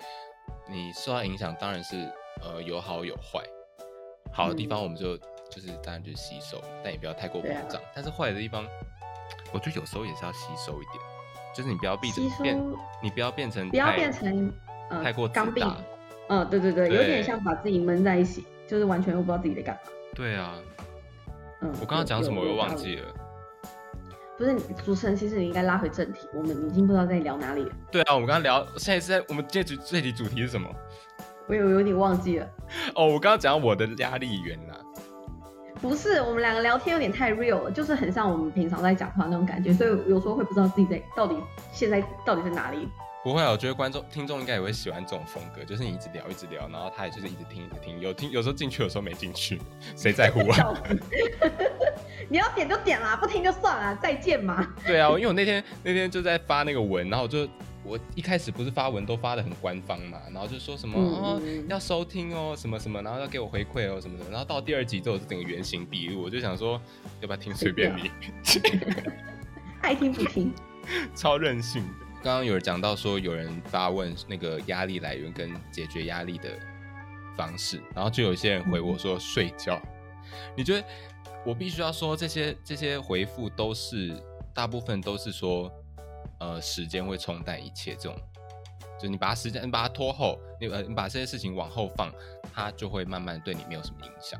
[0.69, 1.95] 你受到影响，当然是
[2.41, 3.43] 呃有好有坏。
[4.31, 5.17] 好的地方我们就
[5.49, 7.81] 就是当然就是吸收，但也不要太过膨胀。
[7.95, 8.65] 但是坏的地方，
[9.51, 11.03] 我觉得有时候也是要吸收一点，
[11.55, 12.61] 就是你不要闭着变，
[13.01, 14.53] 你不要变成不要变成
[14.89, 15.65] 呃太过刚愎。
[16.29, 19.81] 嗯，对对对，有点像把自己闷在一起，就是完全又不知道自己在干嘛。
[20.13, 20.55] 对啊，
[21.61, 23.13] 嗯，我刚刚讲什么我又忘记了。
[24.37, 26.27] 不是主持人，其实你应该拉回正题。
[26.33, 27.71] 我们已经不知道在聊哪里了。
[27.91, 30.69] 对啊，我们刚刚聊，现在是在我们这主这题主题是什么？
[31.47, 32.47] 我有有点忘记了。
[32.93, 34.73] 哦，我刚刚讲我的压力源呐。
[35.81, 41.35] 不是，我们两个聊天有点太 real 了，就是很像我们平常在讲话那种感觉，所以有时候会不知道自己在到底
[41.71, 42.87] 现在到底在哪里。
[43.23, 49.61] 不会啊，我觉得观众听众应该也会喜欢这种风格，就是你一直聊一直聊，然后他也就是一直听一直听，有听有时候进去，有时候没进去，
[49.95, 50.73] 谁在乎啊？
[52.29, 54.73] 你要点就点啦，不听就算了，再见嘛。
[54.85, 57.47] 对啊，因为我那天那天就在发那个文，然后我就
[57.83, 66.81] 我一开始不是发文都发的很官方嘛，然后就说什么哦要收听哦什么什么，然后要给我回馈哦什么的，然后到第二集之后是整个原形毕露，我就想说
[67.21, 68.11] 要不要听随便你，
[69.81, 70.53] 爱听不听，
[71.15, 71.93] 超任性的。
[72.23, 76.49] 刚刚有人讲到说，有人发问那个压力来源跟解决压力的
[77.37, 79.79] 方式，然后就有一些人回我说睡觉。
[80.57, 80.83] 你觉得
[81.47, 84.21] 我必须要说这些这些回复都是
[84.53, 85.71] 大部分都是说，
[86.39, 88.15] 呃，时间会冲淡一切这种，
[88.99, 92.11] 就你把它时间你把它拖后，你呃你把这些事情往后放，
[92.53, 94.37] 它就会慢慢对你没有什么影响。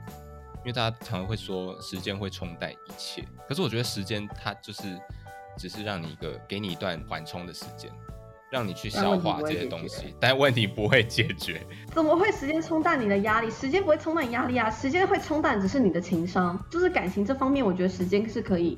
[0.57, 4.99] 因为大家常常会说时间会冲淡一切，可是我觉得时间它就是。
[5.59, 7.91] 只是让你一个给你一段缓冲的时间，
[8.49, 11.61] 让你去消化这些东西，但问题不会解决。
[11.93, 13.49] 怎么会时间冲淡你的压力？
[13.51, 14.69] 时间不会冲淡你压力啊！
[14.69, 18.77] 时间会冲淡只是你的情商，就是感情这方面，我觉得时间是可以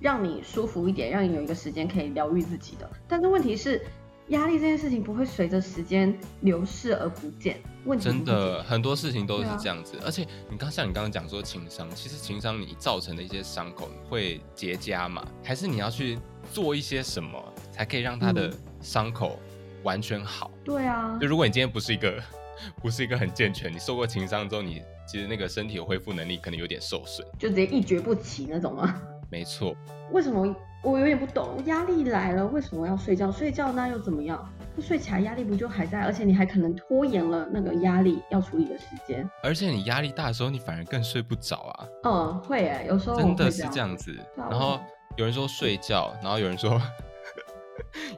[0.00, 2.90] 让你舒服一点，让你有一个时间可以疗愈自己的。
[3.06, 3.80] 但是问题是。
[4.28, 9.98] 压力这件事情不会随着时间流逝而不见，问题真的很多事情都是这样子。
[10.04, 15.26] 而且你刚像你刚刚讲说情商，其实情商你造成的一些伤口会结痂嘛？
[15.44, 16.18] 还是你要去
[16.50, 17.36] 做一些什么
[17.72, 18.50] 才可以让他的
[18.82, 19.38] 伤口
[19.82, 20.50] 完全好？
[20.64, 22.20] 对啊，就如果你今天不是一个
[22.82, 29.00] 不是一个很健全，你受过情伤之后，你其实那个身体的恢复能力可能有点受损，就直接一蹶不起那种吗？
[29.30, 29.74] 没错。
[30.10, 30.54] 为什么？
[30.82, 33.30] 我有点不懂，压力来了为什么要睡觉？
[33.30, 34.52] 睡觉那又怎么样？
[34.74, 36.00] 不睡起来压力不就还在？
[36.02, 39.28] 而且你还可能拖延了那个压力要处理的时间。
[39.44, 41.88] 而且你压力大的时候，你反而更睡不着啊。
[42.02, 44.12] 嗯，会诶，有时候真的是这样子。
[44.36, 44.80] 然后
[45.16, 46.80] 有人说睡觉，然后有人说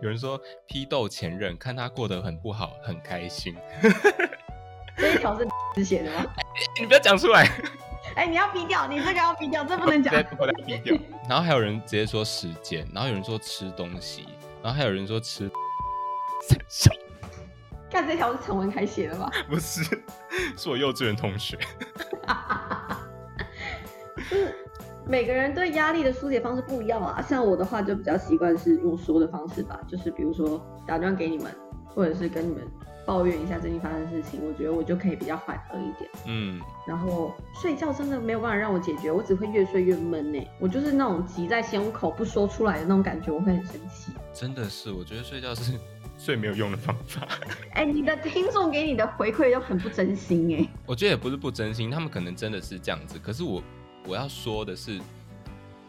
[0.02, 3.56] 有人说批斗前任，看他过得很不好，很开心。
[4.96, 5.36] 这一条
[5.74, 6.24] 是写的吗？
[6.80, 7.48] 你不要讲出来。
[8.16, 10.14] 哎，你要逼掉，你这个要逼掉，这不能讲。
[10.38, 10.96] 我来逼掉。
[11.28, 14.28] 然后还有人直接说时间，然后有人说吃东西，
[14.62, 15.50] 然后还有人说吃，
[16.42, 16.92] 三小，
[17.90, 19.32] 看这条是陈文凯写的吧？
[19.48, 19.82] 不是，
[20.56, 21.58] 是我幼稚园同学。
[24.30, 24.63] 就是
[25.07, 27.20] 每个人对压力的疏解方式不一样啊。
[27.22, 31.46] 像我的话，就比较习惯是用说的方式吧，就是比如说打电话给你们，
[31.86, 32.62] 或者是跟你们
[33.07, 36.11] 抱怨一下最近发生的事情，我觉得我就可以比较缓和一点。
[36.26, 40.42] 嗯，然后睡觉真的没有办法让我解决，我只会越睡越闷呢。
[40.59, 44.12] 我就是那种急在胸口不说出来的那种感觉，我会很生气。
[44.32, 45.78] 真的是，我觉得睡觉是
[46.16, 47.28] 最没有用的方法。
[47.72, 50.66] 哎，你的听众给你的回馈又很不真心哎。
[50.86, 53.18] 我觉得也不是不真心，他们可能真的是这样子。
[53.18, 53.62] 可是我
[54.07, 55.00] 我要说的是，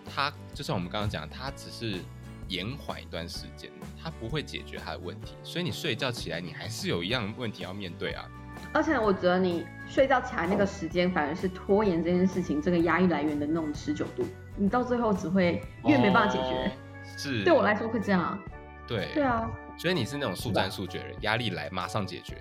[0.05, 1.99] 他就像我们刚刚讲，他只是
[2.47, 3.70] 延缓一段时间，
[4.01, 5.36] 他不会解决他的问题。
[5.43, 8.26] 所以你睡觉起来，你还是有一样问题要面对啊。
[8.72, 14.24] 而且我觉得你睡觉起来那个时间，反而是拖延这件事情这个压力来源的那种持久度，
[14.55, 16.72] 你到最后只会越没办法解决。
[17.18, 18.39] 是，对我来说会这样。
[18.88, 19.11] 对。
[19.13, 19.49] 对啊。
[19.78, 22.38] 所以你是那种速战速决的人，压力来马上解决。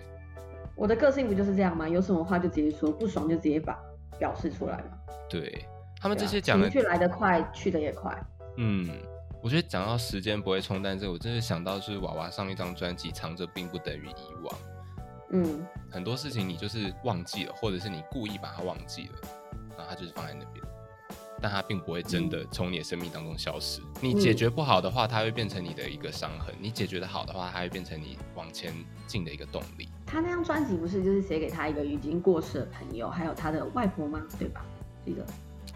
[0.76, 1.88] 我的个性不就是这样吗？
[1.88, 3.76] 有什么话就直接说，不爽就直接把
[4.18, 5.14] 表示出来嘛。
[5.28, 5.64] 对
[6.00, 8.16] 他们这些讲的，情绪来得快，去的也快。
[8.56, 8.88] 嗯，
[9.42, 14.54] 我觉得讲到时间不会冲淡这个，我真的想到是娃娃上一张专辑《藏着并不等于遗忘》。
[15.30, 19.28] 嗯，很多事情你就是忘记了，或者是你故意把它忘记了，
[19.76, 20.63] 然后它就是放在那边。
[21.44, 23.82] 但它并不会真的从你的生命当中消失。
[24.00, 28.72] 你解决不好的话，它会变成你的一个伤痕；你解决的好的话，它会变成你往前
[29.06, 29.86] 进的一个动力。
[30.06, 34.22] 他那张专辑不是就是写给他一个已经过世的朋友，还有他的外婆吗？
[34.38, 34.64] 对吧？
[35.04, 35.26] 记得。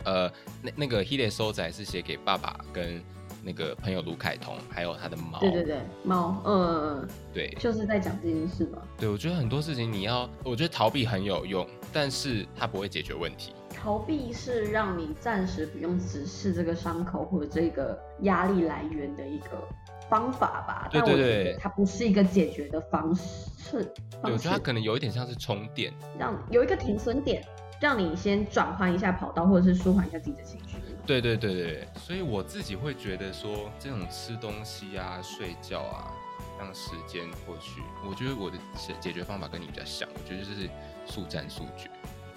[0.05, 3.03] 呃，那那个《He Le So 仔》是写给爸爸跟
[3.45, 5.39] 那个朋友卢凯彤，还有他的猫。
[5.39, 6.43] 对对对，猫。
[6.47, 8.79] 嗯，对，就是在讲这件事嘛。
[8.97, 13.53] 对，我觉得很多事情你要，我觉得逃避很有用，但是它不会解决问题。
[13.81, 19.67] 逃避是让你暂时不用直视这个伤口或者这个压力来源的一个
[20.11, 20.89] 方法吧。
[20.91, 23.85] 对对对，它不是一个解决的方式。
[24.23, 27.45] 对，我觉得它可能有一点像是充电，让有一个停损点，
[27.81, 30.77] 让你先转换一下跑道，或者是舒缓一下自己的情绪。
[31.07, 36.13] 对对对对，所以我自己会觉得说，这种吃东西啊、睡觉啊，
[36.59, 40.69] 让时间过去，我觉得我的解解决方法跟你比较像，我觉得就是
[41.07, 41.89] 速战速决。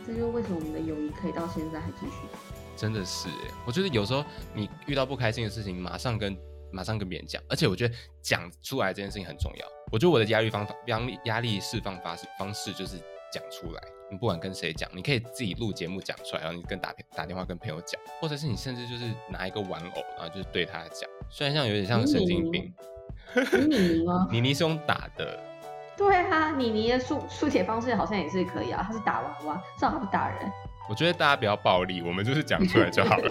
[0.06, 2.28] 这就是为什么我们的友谊可以到现在还继续。
[2.76, 4.24] 真的是哎，我觉得有时候
[4.54, 6.36] 你遇到不开心的事情，马上跟
[6.72, 9.68] 马上跟别人讲，而且我觉得讲出来这件事情很重要。
[9.91, 12.97] 我觉得我的压力方法、压力压力释放方式方式就是
[13.32, 13.82] 讲出来。
[14.10, 21.10] 你不管跟谁讲，你可以自己录节目讲出来，然后你跟打打电话跟朋友讲，或者是你甚至就是拿一个玩偶，然后就是对他讲。
[21.30, 22.74] 虽然像有点像神经病。
[23.70, 24.28] 妮妮吗？
[24.32, 25.51] 妮妮是用打的。
[26.02, 30.52] 对啊，妮妮的速速写方式好像也是可以啊，他是打娃娃，至少他不打人。
[30.89, 33.30] 我觉得大家不要暴力，我们就是讲出来就好了。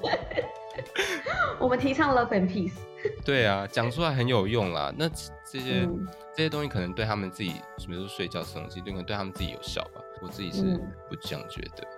[1.58, 2.74] 我们提倡 love and peace。
[3.24, 4.92] 对啊，讲出来很有用啦。
[4.94, 5.88] 那这些
[6.36, 7.54] 这些东西可能对他们自己，
[7.86, 10.02] 比如说睡觉吃东西，可能对他们自己有效吧。
[10.20, 10.78] 我自己是
[11.08, 11.88] 不这样觉得。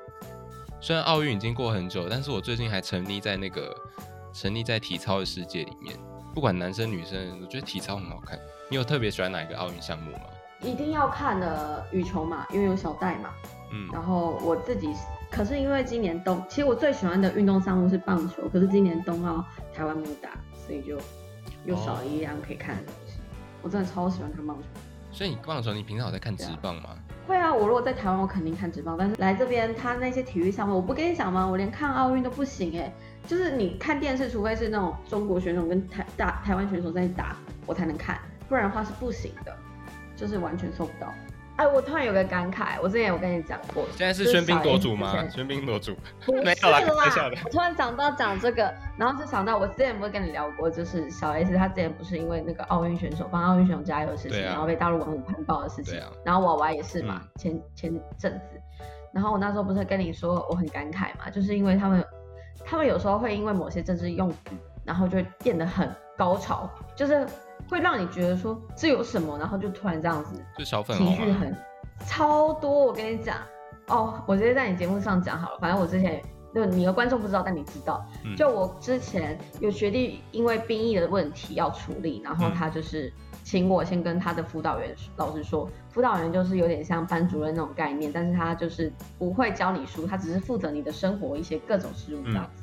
[0.81, 3.77] 虽然奥运已经过很久，但是我最近还沉溺在那个
[4.33, 5.99] 沉溺在体操的世界里面。
[6.33, 8.39] 不管男生女生，我觉得体操很好看。
[8.73, 10.21] 你有特别喜欢哪一个奥运项目吗？
[10.63, 13.29] 一定要看的羽球嘛，因为有小戴嘛。
[13.71, 13.87] 嗯。
[13.93, 14.89] 然后我自己，
[15.31, 19.45] 可是因为今年冬，其实我最喜欢的运动项目是棒球，可是今年冬奥
[19.75, 20.31] 台湾没有打，
[20.67, 20.97] 所以就
[21.67, 23.21] 又少了一样可以看的东西。
[23.61, 24.65] 我真的超喜欢看棒球。
[25.13, 26.97] 所以你棒球，你平常有在看直棒吗？
[27.27, 28.97] 会啊，我如果在台湾，我肯定看直棒。
[28.99, 31.47] 但是来这边，他那些体育项目，我不跟你讲吗？
[31.47, 32.91] 我连看奥运都不行哎。
[33.27, 38.19] 就是你看电视，除非是那种中国选手跟台大台湾选手在打，我才能看，
[38.53, 39.57] 不然的话是不行的，
[40.15, 41.11] 就是完全收不到。
[41.57, 45.11] 哎，我突然有个感慨，我之前有跟你讲过，现在是喧宾夺主吗？
[45.31, 45.97] 喧宾夺主，
[46.45, 47.37] 没有啦，开笑的。
[47.47, 58.61] 我突然想到讲这个，然后就想到我之前不是跟你聊过，就是小 S 她之前不是因为那个奥运选手帮奥运选手加油的事情，然后被大陆网友喷爆的事情，然后娃娃也是嘛，前前阵子，
[59.15, 62.05] 然后我那时候不是跟你说我很感慨嘛，就是因为他们。
[62.65, 67.27] 他们有时候会因为某些政治用语，然后就会变得很高潮，就是
[67.73, 71.57] 会让你觉得说这有什么，然后就突然这样子，就小粉情绪很
[72.07, 72.85] 超多。
[72.85, 73.39] 我跟你讲，
[73.89, 76.23] 哦，我直接在你节目上讲好了，反正我之前
[76.55, 78.05] 就你的观众不知道，但你知道，
[78.37, 83.11] 就我之前有学弟因为兵役的问题要处理，然后他就是
[83.43, 92.62] 请我先跟他的辅导员老师说，辅导员就是有点像班主任那种概念，但是他就是不会教你书，他只是负责你的生活一些各种事务这样子。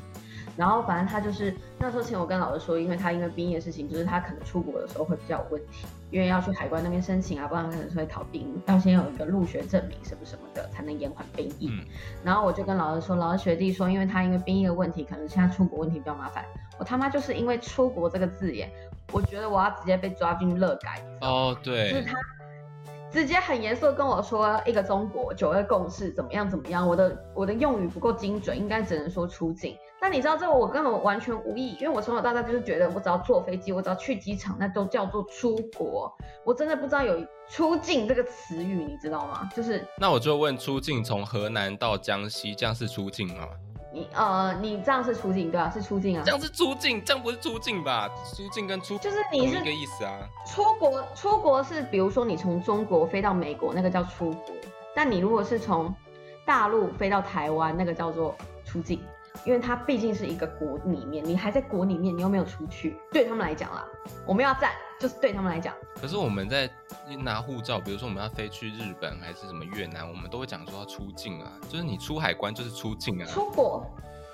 [0.60, 11.70] 然后反正他就是那时候请我跟老师说，因为他因为兵役的事情，就是他可能出国的时候会比较有问题，因为要去海关那边申请啊，不然可能是会逃兵，要先有一个入学证明什么什么的，才能延缓兵役。
[11.72, 11.86] 嗯
[12.26, 16.44] 然后我就跟老师说，老师学弟说，因为他因为兵役的问题，可能现在出国问题比较麻烦。
[16.78, 18.70] 我他妈就是因为出国这个字眼，
[19.14, 22.14] 我觉得我要直接被抓进乐改，哦，就是对，他
[23.12, 29.76] 直接很严肃跟我说一个中国九二共识怎么样怎么样，我的我的用语不够精准，应该只能说出境。
[30.00, 36.12] 但你知道这个我根本完全无意，因为我从小到大就是觉得我只要坐飞机，我只要去机场，那都叫做出国。
[36.46, 39.50] 我真的不知道有出境这个词语，你知道吗？
[39.56, 43.48] 就是那我就问出境从河南到江西，这样是出境吗？
[43.92, 46.32] 你呃你这样是出境对啊，是出境啊这。
[46.32, 48.10] 样是出境，这样不是出境吧？
[48.36, 50.20] 出境跟出就是你是同一个意思啊。
[50.46, 54.56] 出国，出国是比如说你从中国飞到美国，那个叫出国。
[54.96, 55.94] 但你如果是从
[56.46, 58.36] 大陆飞到台湾，那个叫做
[58.66, 59.02] 出境，
[59.46, 63.86] 因为它毕竟是一个国里面，你还在国里面，你又没有出去，对他们来讲啦，
[64.26, 66.70] 我们要站，就是对他们来讲，可是我们在
[67.24, 73.26] 拿护照，比如说我们要飞去日本还是什么越南，我们都会讲说要出境啊，就是你出海关就是出境啊。
[73.26, 73.86] 出国。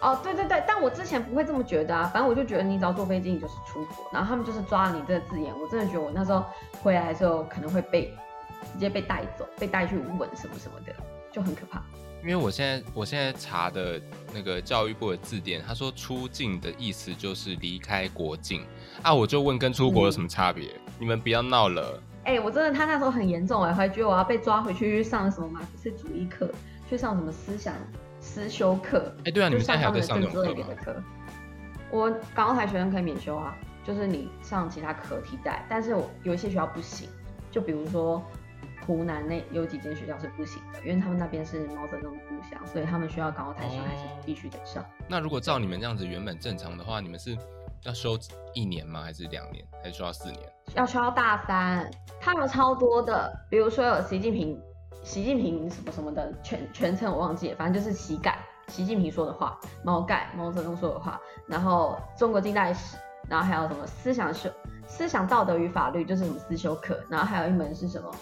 [0.02, 6.44] 哦，对对对，但我之前不会这么觉得啊，反正我就觉得你只要坐飞机，你就是出国，然后他们就是抓了你这个字眼，我真的觉得我那时候
[6.84, 8.14] 回来的时候可能会被
[8.74, 10.94] 直接被带走，被带去问什么什么的，
[11.32, 11.82] 就很可怕。
[12.26, 14.02] 因为我现在我现在查的
[14.34, 18.66] 那个教育部的字典，他说出境的意思就是离开国境
[19.04, 20.72] 啊，我就问跟出国有什么差别？
[20.98, 22.02] 你们不要闹了。
[22.24, 26.50] 哎、我真的，他那时候很严重哎，还觉得我要被抓回去去上什么马克思主义课，
[26.90, 27.76] 去上什么思想
[28.20, 30.20] 思修课，哎、对啊，你们现在还有在上？
[30.20, 31.04] 课。
[31.92, 33.56] 我港澳台学生可以免修啊，
[33.86, 37.08] 就是你上其他课替代，但是我有一些学校不行，
[37.52, 38.20] 就比如说
[38.86, 44.86] 湖南那有几间学校是不行的，因为他们那边是毛泽东故乡，所以他们需要港澳台生还是必须得上。
[45.08, 47.36] 那如果照你们这样子原本正常的话，你们是
[47.84, 48.18] 要修
[48.54, 49.02] 一年吗？
[49.02, 49.66] 还是两年？
[49.84, 50.42] 还是修到四年？
[50.76, 54.60] 要修到大三，他们超多的，比如说有习近平、
[55.04, 64.50] 习近平什么什么的全全称我忘记了，反正就是习改，习近平说的话，毛概，毛泽东说的话，然后中国近代史，然后还有什么思想修、
[64.88, 68.14] 思想道德与法律，就是什么思修课，然后还有一门是什么？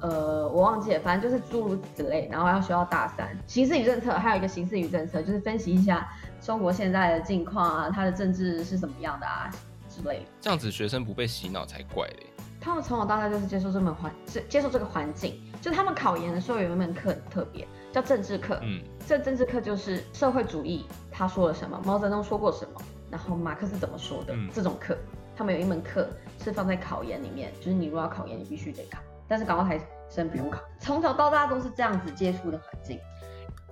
[0.00, 3.36] 呃，我忘记了，反正就是诸如此类，然后要学到大三。
[3.46, 6.08] 形势与政策还有一个形势与政策，就是分析一下
[6.40, 9.50] 中国现在的境况啊，它的政治是怎么样的啊
[9.88, 10.24] 之类的。
[10.40, 12.26] 这样子学生不被洗脑才怪嘞。
[12.60, 15.40] 他们从小到大就是接受这门环，是接受这个环境。
[15.60, 18.60] 就他们考研的时候有一门课很特别，叫政治课。
[18.62, 22.80] 嗯，这政治课就是社会主义他说了什么，毛泽东说过什么，
[23.10, 24.96] 然后马克思怎么说的、嗯这种课。
[25.36, 26.08] 他们有一门课
[26.42, 28.98] 是放在考研里面，就是你如果要考研，你必须得考。
[29.28, 32.98] 但是港澳台生不用考，从小到大都是这样子接触的环境。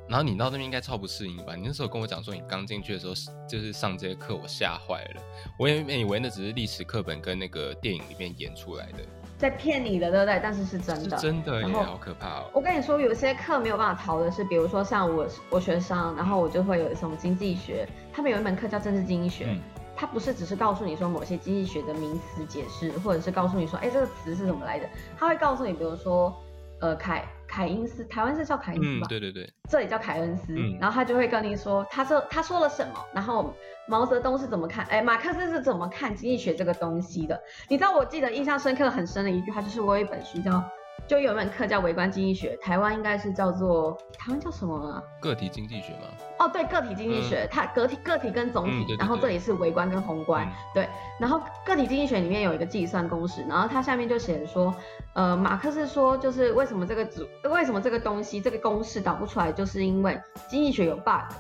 [0.09, 1.57] 然后你到那边应该超不适应吧？
[1.57, 5.23] 你那时候跟我讲说，你刚进去的时候是就是上这些课，我吓坏了。
[5.59, 8.99] 我以为那只是历史课本跟那个电影里面演出来的，
[9.37, 10.39] 在骗你的，对不对？
[10.41, 11.17] 但是是真是的。
[11.17, 12.51] 真的好可怕哦。
[12.53, 19.61] 我跟你说，有些课没有办法逃的是，比如说像我我学商，然后我就会有什么经济学，他们有一门课叫政治经济学，嗯
[19.97, 24.86] 它不是只是告诉你说某些经济学的名词解释，或者是告诉你说，哎，这个词是怎么来的，
[25.18, 26.34] 他会告诉你，比如说，
[26.80, 33.55] 呃，凯凯因斯，台湾是叫凯恩斯嗯吧？，对对对，这里叫凯恩斯，嗯然后他就会跟你说，他说他说了什么，然后
[33.88, 37.40] 毛泽东是怎么看，哎，马克思是怎么看经济学这个东西的。
[37.68, 40.62] 你知道我记得印象深刻很深的一句话，就是我有一本书叫，
[41.07, 45.03] 就有一门课叫微观经济学，台湾应该是叫做台湾叫什么啊？
[45.20, 46.09] 个体经济学吗，
[46.40, 50.53] 哦，对，个体经济学，它个体个体跟总体，嗯对对然后这里是微观跟宏观，嗯。
[50.74, 50.88] 对，
[51.20, 54.74] 然后个体经济学里面有一个计算公式，然后它下面就写着说，
[55.14, 61.32] 呃，马克思说就是为什么这个组，为什么这个东西这个公式导不出来，就是因为经济学有 bug，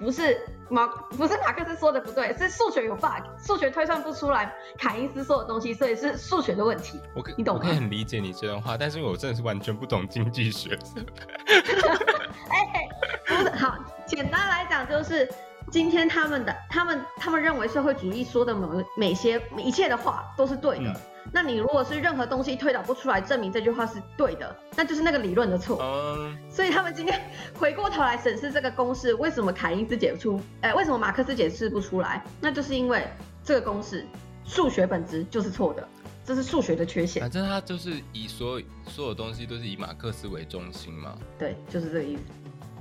[0.00, 0.40] 不是
[0.70, 7.00] 马不是马克思说的不对，是数学有 bug，数学推算不出来凯因斯说的东西，所以是数学的问题。
[7.14, 10.76] 我可你懂吗我可以很理解你这段话，但是我真的是完全不懂经济学，
[12.50, 12.88] 哎，
[13.26, 15.28] 不是好，简单来讲就是，
[15.70, 20.90] 今天他们的他们他们认为社会主义说的某每些一切的话都是对的。
[20.90, 20.96] 嗯
[21.32, 25.78] 那你如果是任何东西推导不出来证明这句话是对的，那就是那个理论的错。
[25.82, 27.20] 嗯，所以他们今天
[27.54, 32.24] 回过头来审视这个公式，为什么凯因斯解不出，哎，为什么马克思解释不出来？
[32.40, 33.06] 那就是因为
[33.44, 34.06] 这个公式
[34.44, 35.86] 数学本质就是错的，
[36.24, 37.30] 这是数学的缺陷反。
[37.30, 41.16] 正他就是以所有所有东西都是以马克思为中心嘛。
[41.38, 42.22] 对，就是这个意思。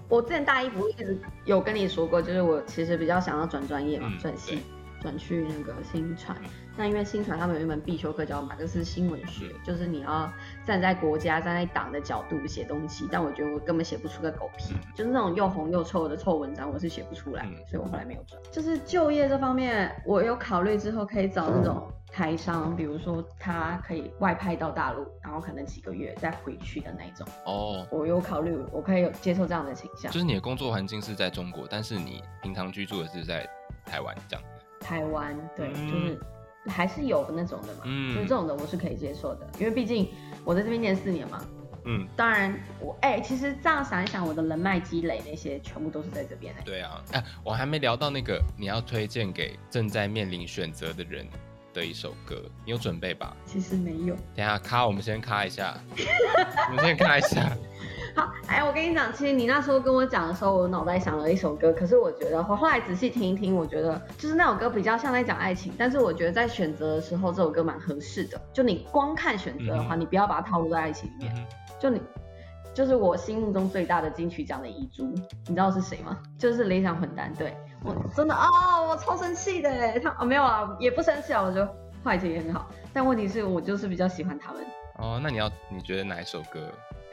[0.09, 4.59] 我之前大一不是一直有跟你说过，就是我其实比较想要转专业嘛嗯，转系对。
[4.99, 6.35] 转去那个新传。
[6.77, 10.31] 那因为新传他们有一门必修课叫马克思新闻学，就是你要
[10.63, 13.07] 站在国家、站在党的角度写东西。
[13.11, 18.39] 但我觉得我根本写不出个狗屁，就是那种又红又臭的臭文章，我是写不出来，所以我后来没有转。
[18.51, 27.27] 就是就业这方面，我有考虑之后可以找那种台商，比如说他可以外派到大陆，然后可能几个月再回去的那种。
[27.45, 30.11] 哦，我有考虑，我可以有接受这样的倾向。
[30.11, 33.49] 就是你的工作环境是在中国，但是你平常居住的是在
[33.83, 34.45] 台湾，这样。
[34.79, 36.19] 台湾，对，就是。
[36.67, 40.07] 还是有那种的嘛，嗯，就这种的我是可以接受的，因为毕竟
[40.43, 41.43] 我在这边念四年嘛，
[41.85, 46.61] 嗯，当然我哎，其实这样想一想，我的人脉积累那些全部都是在这边的。
[46.63, 51.27] 对啊，哎，我还没聊到那个你要推荐给正在面临选择的人
[51.73, 53.35] 的一首歌，你有准备吧？
[53.45, 54.15] 其实没有。
[54.35, 55.77] 等下卡，我们先卡一下，
[56.69, 57.55] 我们先卡一下。
[58.17, 68.41] 好，哎，我跟你讲，其实你那时候跟我讲的时候，我脑袋想了一首歌，可是我觉得，我后来仔细听一听，我觉得就是那首歌比较像在讲爱情，但是我觉得在选择的时候，这首歌蛮合适的。
[68.51, 71.47] 就你光看选择的话，你不要把它套入在爱情里面。
[71.79, 72.01] 就你，
[72.73, 75.03] 就是我心目中最大的金曲奖的遗珠，
[75.45, 76.17] 你知道是谁吗？
[76.39, 77.31] 就是理想混蛋。
[77.37, 78.47] 对我真的啊，
[78.81, 81.71] 我超生气的哎，他哦没有啊，也不生气啊，我觉得
[82.03, 84.63] 坏情也很好，但问题是我就是比较喜欢他们。
[84.97, 86.67] 哦，那你要你觉得哪一首歌？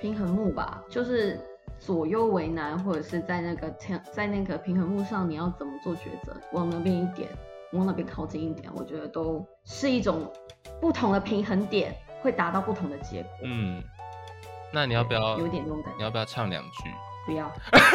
[0.05, 1.41] 平衡木吧，就是
[1.79, 3.71] 左右为难，或者是在那个
[4.13, 6.37] 在那个平衡木上，你要怎么做抉择？
[6.53, 7.31] 往那边一点，
[7.73, 10.31] 往那边靠近一点，我觉得都是一种
[10.79, 13.31] 不同的平衡点，会达到不同的结果。
[13.45, 13.83] 嗯，
[14.75, 15.97] 那你要不要有点那种感觉？
[15.97, 16.91] 你要不要唱两句？
[17.25, 17.51] 不要。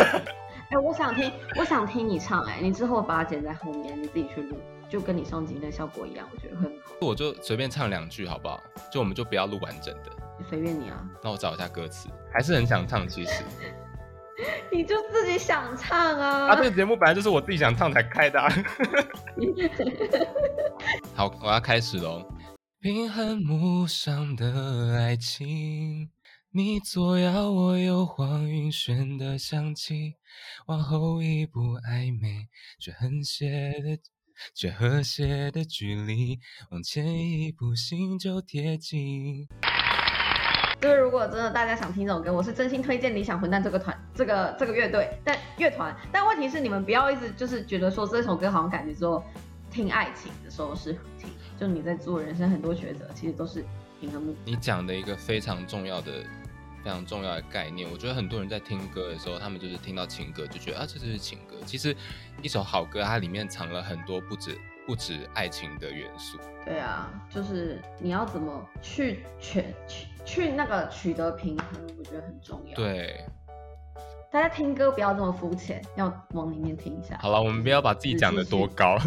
[0.72, 2.41] 哎，我想听，我想听你唱。
[2.45, 4.57] 哎，你之后把它剪在后面，你自己去录，
[4.89, 6.91] 就跟你上集的效果一样，我觉得很好。
[7.01, 8.60] 我就随便唱两句好不好？
[8.91, 10.10] 就我们就不要录完整的。
[10.47, 13.07] 随便你啊，那我找一下歌词，还是很想唱。
[13.07, 13.43] 其实，
[14.71, 16.47] 你就自己想唱啊。
[16.47, 18.39] 啊，这个节目本来就是我自己想唱才开的。
[21.15, 22.25] 好，我要开始喽。
[22.79, 26.09] 平衡木上的爱情，
[26.51, 30.15] 你左摇我右晃，晕眩的香气，
[30.67, 32.47] 往后一步暧昧
[32.79, 33.99] 却很斜的，
[34.55, 36.39] 却和谐的距离，
[36.71, 39.45] 往前一步心就贴近。
[40.82, 49.21] 就是如果真的大家想听这首歌，我是真心推荐理想混蛋这个团，这个这个乐队，但乐团，但问题是你们不要一直就是觉得说这首歌好像感觉说
[49.69, 53.65] 听爱情的时候是听，就你在做人生很多抉择，其实都是
[53.99, 54.34] 平衡木。
[54.45, 56.23] 你讲的一个非常重要的、
[56.82, 61.93] 非常重要的概念，我觉得很多人在听歌的时候，他们就是听到情歌就觉得啊这就是情歌，其实
[62.41, 64.57] 一首好歌它里面藏了很多不止。
[64.88, 71.65] 不止爱情的元素，对啊，就是你要怎么去取取去那个取得平衡，
[71.97, 72.76] 我觉得很重要。
[72.76, 73.26] 对，
[74.32, 77.17] 大家听歌不要这么肤浅，要往里面听一下。
[77.22, 78.97] 好了，我们不要把自己讲的多高，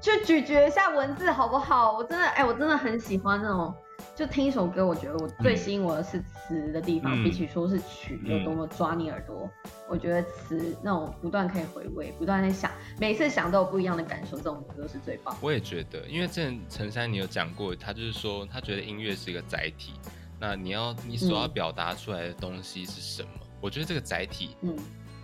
[0.00, 1.92] 去咀嚼一下文字好不好？
[1.92, 3.74] 我真的，哎，我真的很喜欢那种。
[4.16, 9.46] 就听一首歌，我觉得我最吸引我的是词的地方，比起说是曲有多么抓你耳朵，
[9.90, 15.36] 我觉得词那种不断可以回味，不断在想，每次想都有不一样的感受，这种歌是最棒。
[15.42, 19.92] 我也觉得，因为之前陈珊你有讲过，他就是说他觉得音乐是一个载体，
[20.40, 23.28] 那你要你所要表达出来的东西是什么？
[23.60, 24.74] 我觉得这个载体，嗯，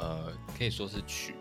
[0.00, 1.34] 呃，可以说是曲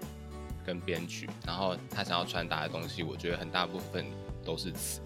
[0.66, 4.06] 跟编曲，然后他想要传达的东西，我觉得很大部分
[4.46, 5.02] 都是词。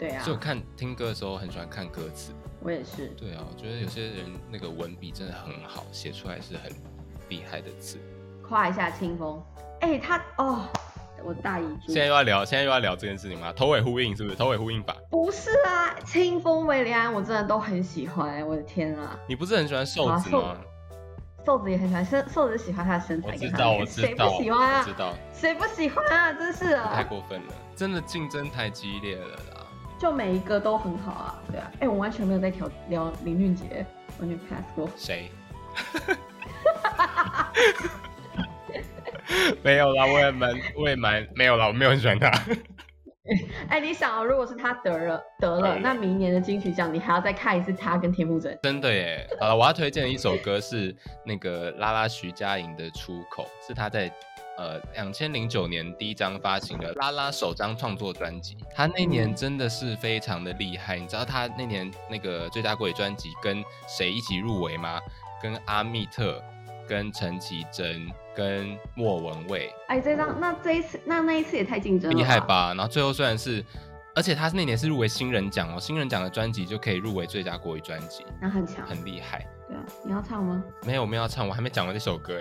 [0.00, 2.32] 对啊，就看听歌的时候很喜欢看歌词。
[2.62, 3.08] 我也是。
[3.08, 6.72] 对啊，我觉得有些人那个文笔真的很好，写出来是很
[7.28, 7.98] 厉害的字。
[8.42, 9.40] 夸一下清风，
[9.80, 10.66] 哎，他哦，
[11.22, 11.64] 我大姨。
[11.86, 13.52] 现在又要聊，现在又要聊这件事情吗？
[13.52, 14.36] 头尾呼应是不是？
[14.36, 14.96] 头尾呼应法？
[15.10, 18.44] 不是啊，清风、威廉安，我真的都很喜欢。
[18.48, 19.18] 我的天啊！
[19.28, 20.56] 你不是很喜欢瘦子吗？
[21.46, 23.28] 瘦子也很喜欢，瘦瘦子喜欢他的身材。
[23.32, 24.06] 我知道，我知道。
[24.06, 24.84] 谁不喜欢啊？
[24.84, 25.14] 知道。
[25.32, 26.32] 谁不喜欢啊？
[26.32, 26.92] 真是啊！
[26.94, 29.49] 太过分了，真的竞争太激烈了啦。
[30.00, 33.84] 就每一个都很好啊，对啊，哎，我完全没有在聊聊林俊杰，
[34.18, 34.88] 完全 pass 过。
[34.96, 35.30] 谁？
[39.62, 42.30] 没有啦，我也蛮，我也蛮没有啦，我没有很喜欢他。
[43.68, 48.58] 哎，你想啊，如果是他得了得了，那明年的金曲奖你还要再看一次他跟田馥甄。
[48.62, 49.28] 真的耶！
[49.38, 50.96] 好了，我要推荐的一首歌是
[51.26, 54.10] 那个拉拉徐佳莹的《出口》，是他在。
[54.60, 60.98] 呃，两千零九年第一张发行的拉拉首张创作专辑，他那年真的是非常的厉害。
[60.98, 65.00] 你知道他那年那个最佳国语专辑跟谁一起入围吗？
[65.42, 66.44] 跟阿密特、
[66.86, 68.06] 跟陈绮贞、
[68.36, 69.72] 跟莫文蔚。
[69.88, 72.74] 哎，这张那这一次那那一次也太竞争了，厉害吧？
[72.74, 73.64] 然后最后虽然是，
[74.14, 79.38] 而且他那年是入围新人奖哦，新人奖的专辑就可以入围最佳国语专辑，那很强，很厉害。
[79.66, 80.62] 对啊，你要唱吗？
[80.84, 82.38] 没有，我们要唱，我还没讲完这首歌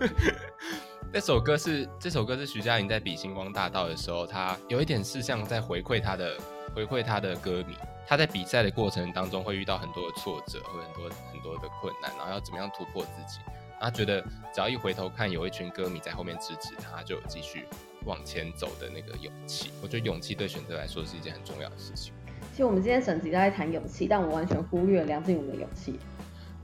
[0.00, 0.06] 哎。
[1.12, 6.36] 那首歌是这首歌是徐佳莹在比星光大道的时候，她有一点是像在回馈她的
[6.74, 7.74] 回馈她的歌迷。
[8.06, 13.40] 她在比赛的过程当中会遇到很多的挫折，会很多很多的困难，然后要怎么样突破自己。
[13.80, 14.20] 她觉得
[14.52, 17.64] 只要一回头看，有一群歌迷在后面支持她，就有继续
[18.04, 19.70] 往前走的那个勇气。
[19.82, 22.12] 我觉得勇气对选择来说是一件很重要的事情。
[22.52, 25.98] 其实我们今天整集都在谈勇气，但我完全忽略了梁静茹的勇气。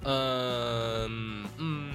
[0.05, 1.93] 嗯嗯，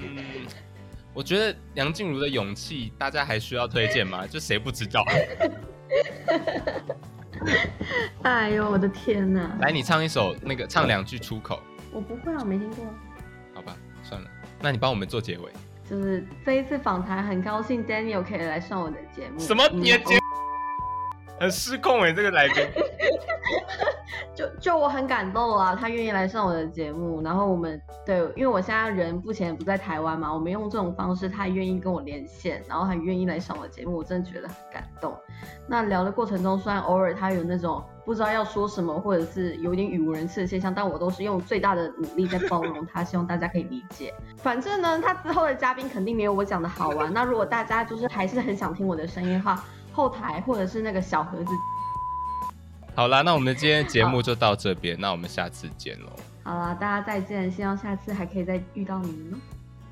[1.18, 4.24] 我觉得梁静茹的勇气，大家还需要推荐吗？
[4.24, 5.02] 就谁不知道？
[8.22, 9.58] 哎呦，我的天哪！
[9.60, 11.60] 来，你唱一首那个，唱两句出口。
[11.90, 12.86] 我不会啊，我没听过。
[13.52, 15.50] 好吧，算了，那你帮我们做结尾。
[15.90, 19.40] 就是这一次访谈，很高兴 Daniel 可以来上我的节目。
[19.40, 19.68] 什么？
[19.72, 20.16] 你的节？
[21.40, 22.56] 很失控哎，这个来宾。
[24.34, 35.16] 就就我很感动啊，他愿意来上我的节目，然后我们对，因为我现在人目前不在台湾嘛，我们用这种方式，他愿意跟我连线，然后还愿意来上我的节目，我真的觉得很感动。
[35.66, 44.14] 那聊的过程中，虽然偶尔他有那种不知道要说什么，或者是有点语无伦次的现象，但我都是用最大的努力在包容他，希望大家可以理解。
[44.36, 47.12] 反正呢，他之后的嘉宾肯定没有我讲的好玩。
[47.12, 49.64] 那如果大家就是还是很想听我的声音的话，
[49.98, 51.50] 后台或者是那个小盒子。
[52.94, 56.12] 好啦，那我们今天节目就到这边，那我们下次见喽。
[56.44, 59.38] 好啦，大家再见，希望下次还可以再遇到你们哦。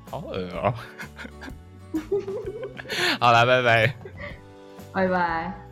[0.09, 0.73] 好恶哦。
[3.19, 3.93] 好啦，拜拜。
[4.93, 5.66] 拜拜。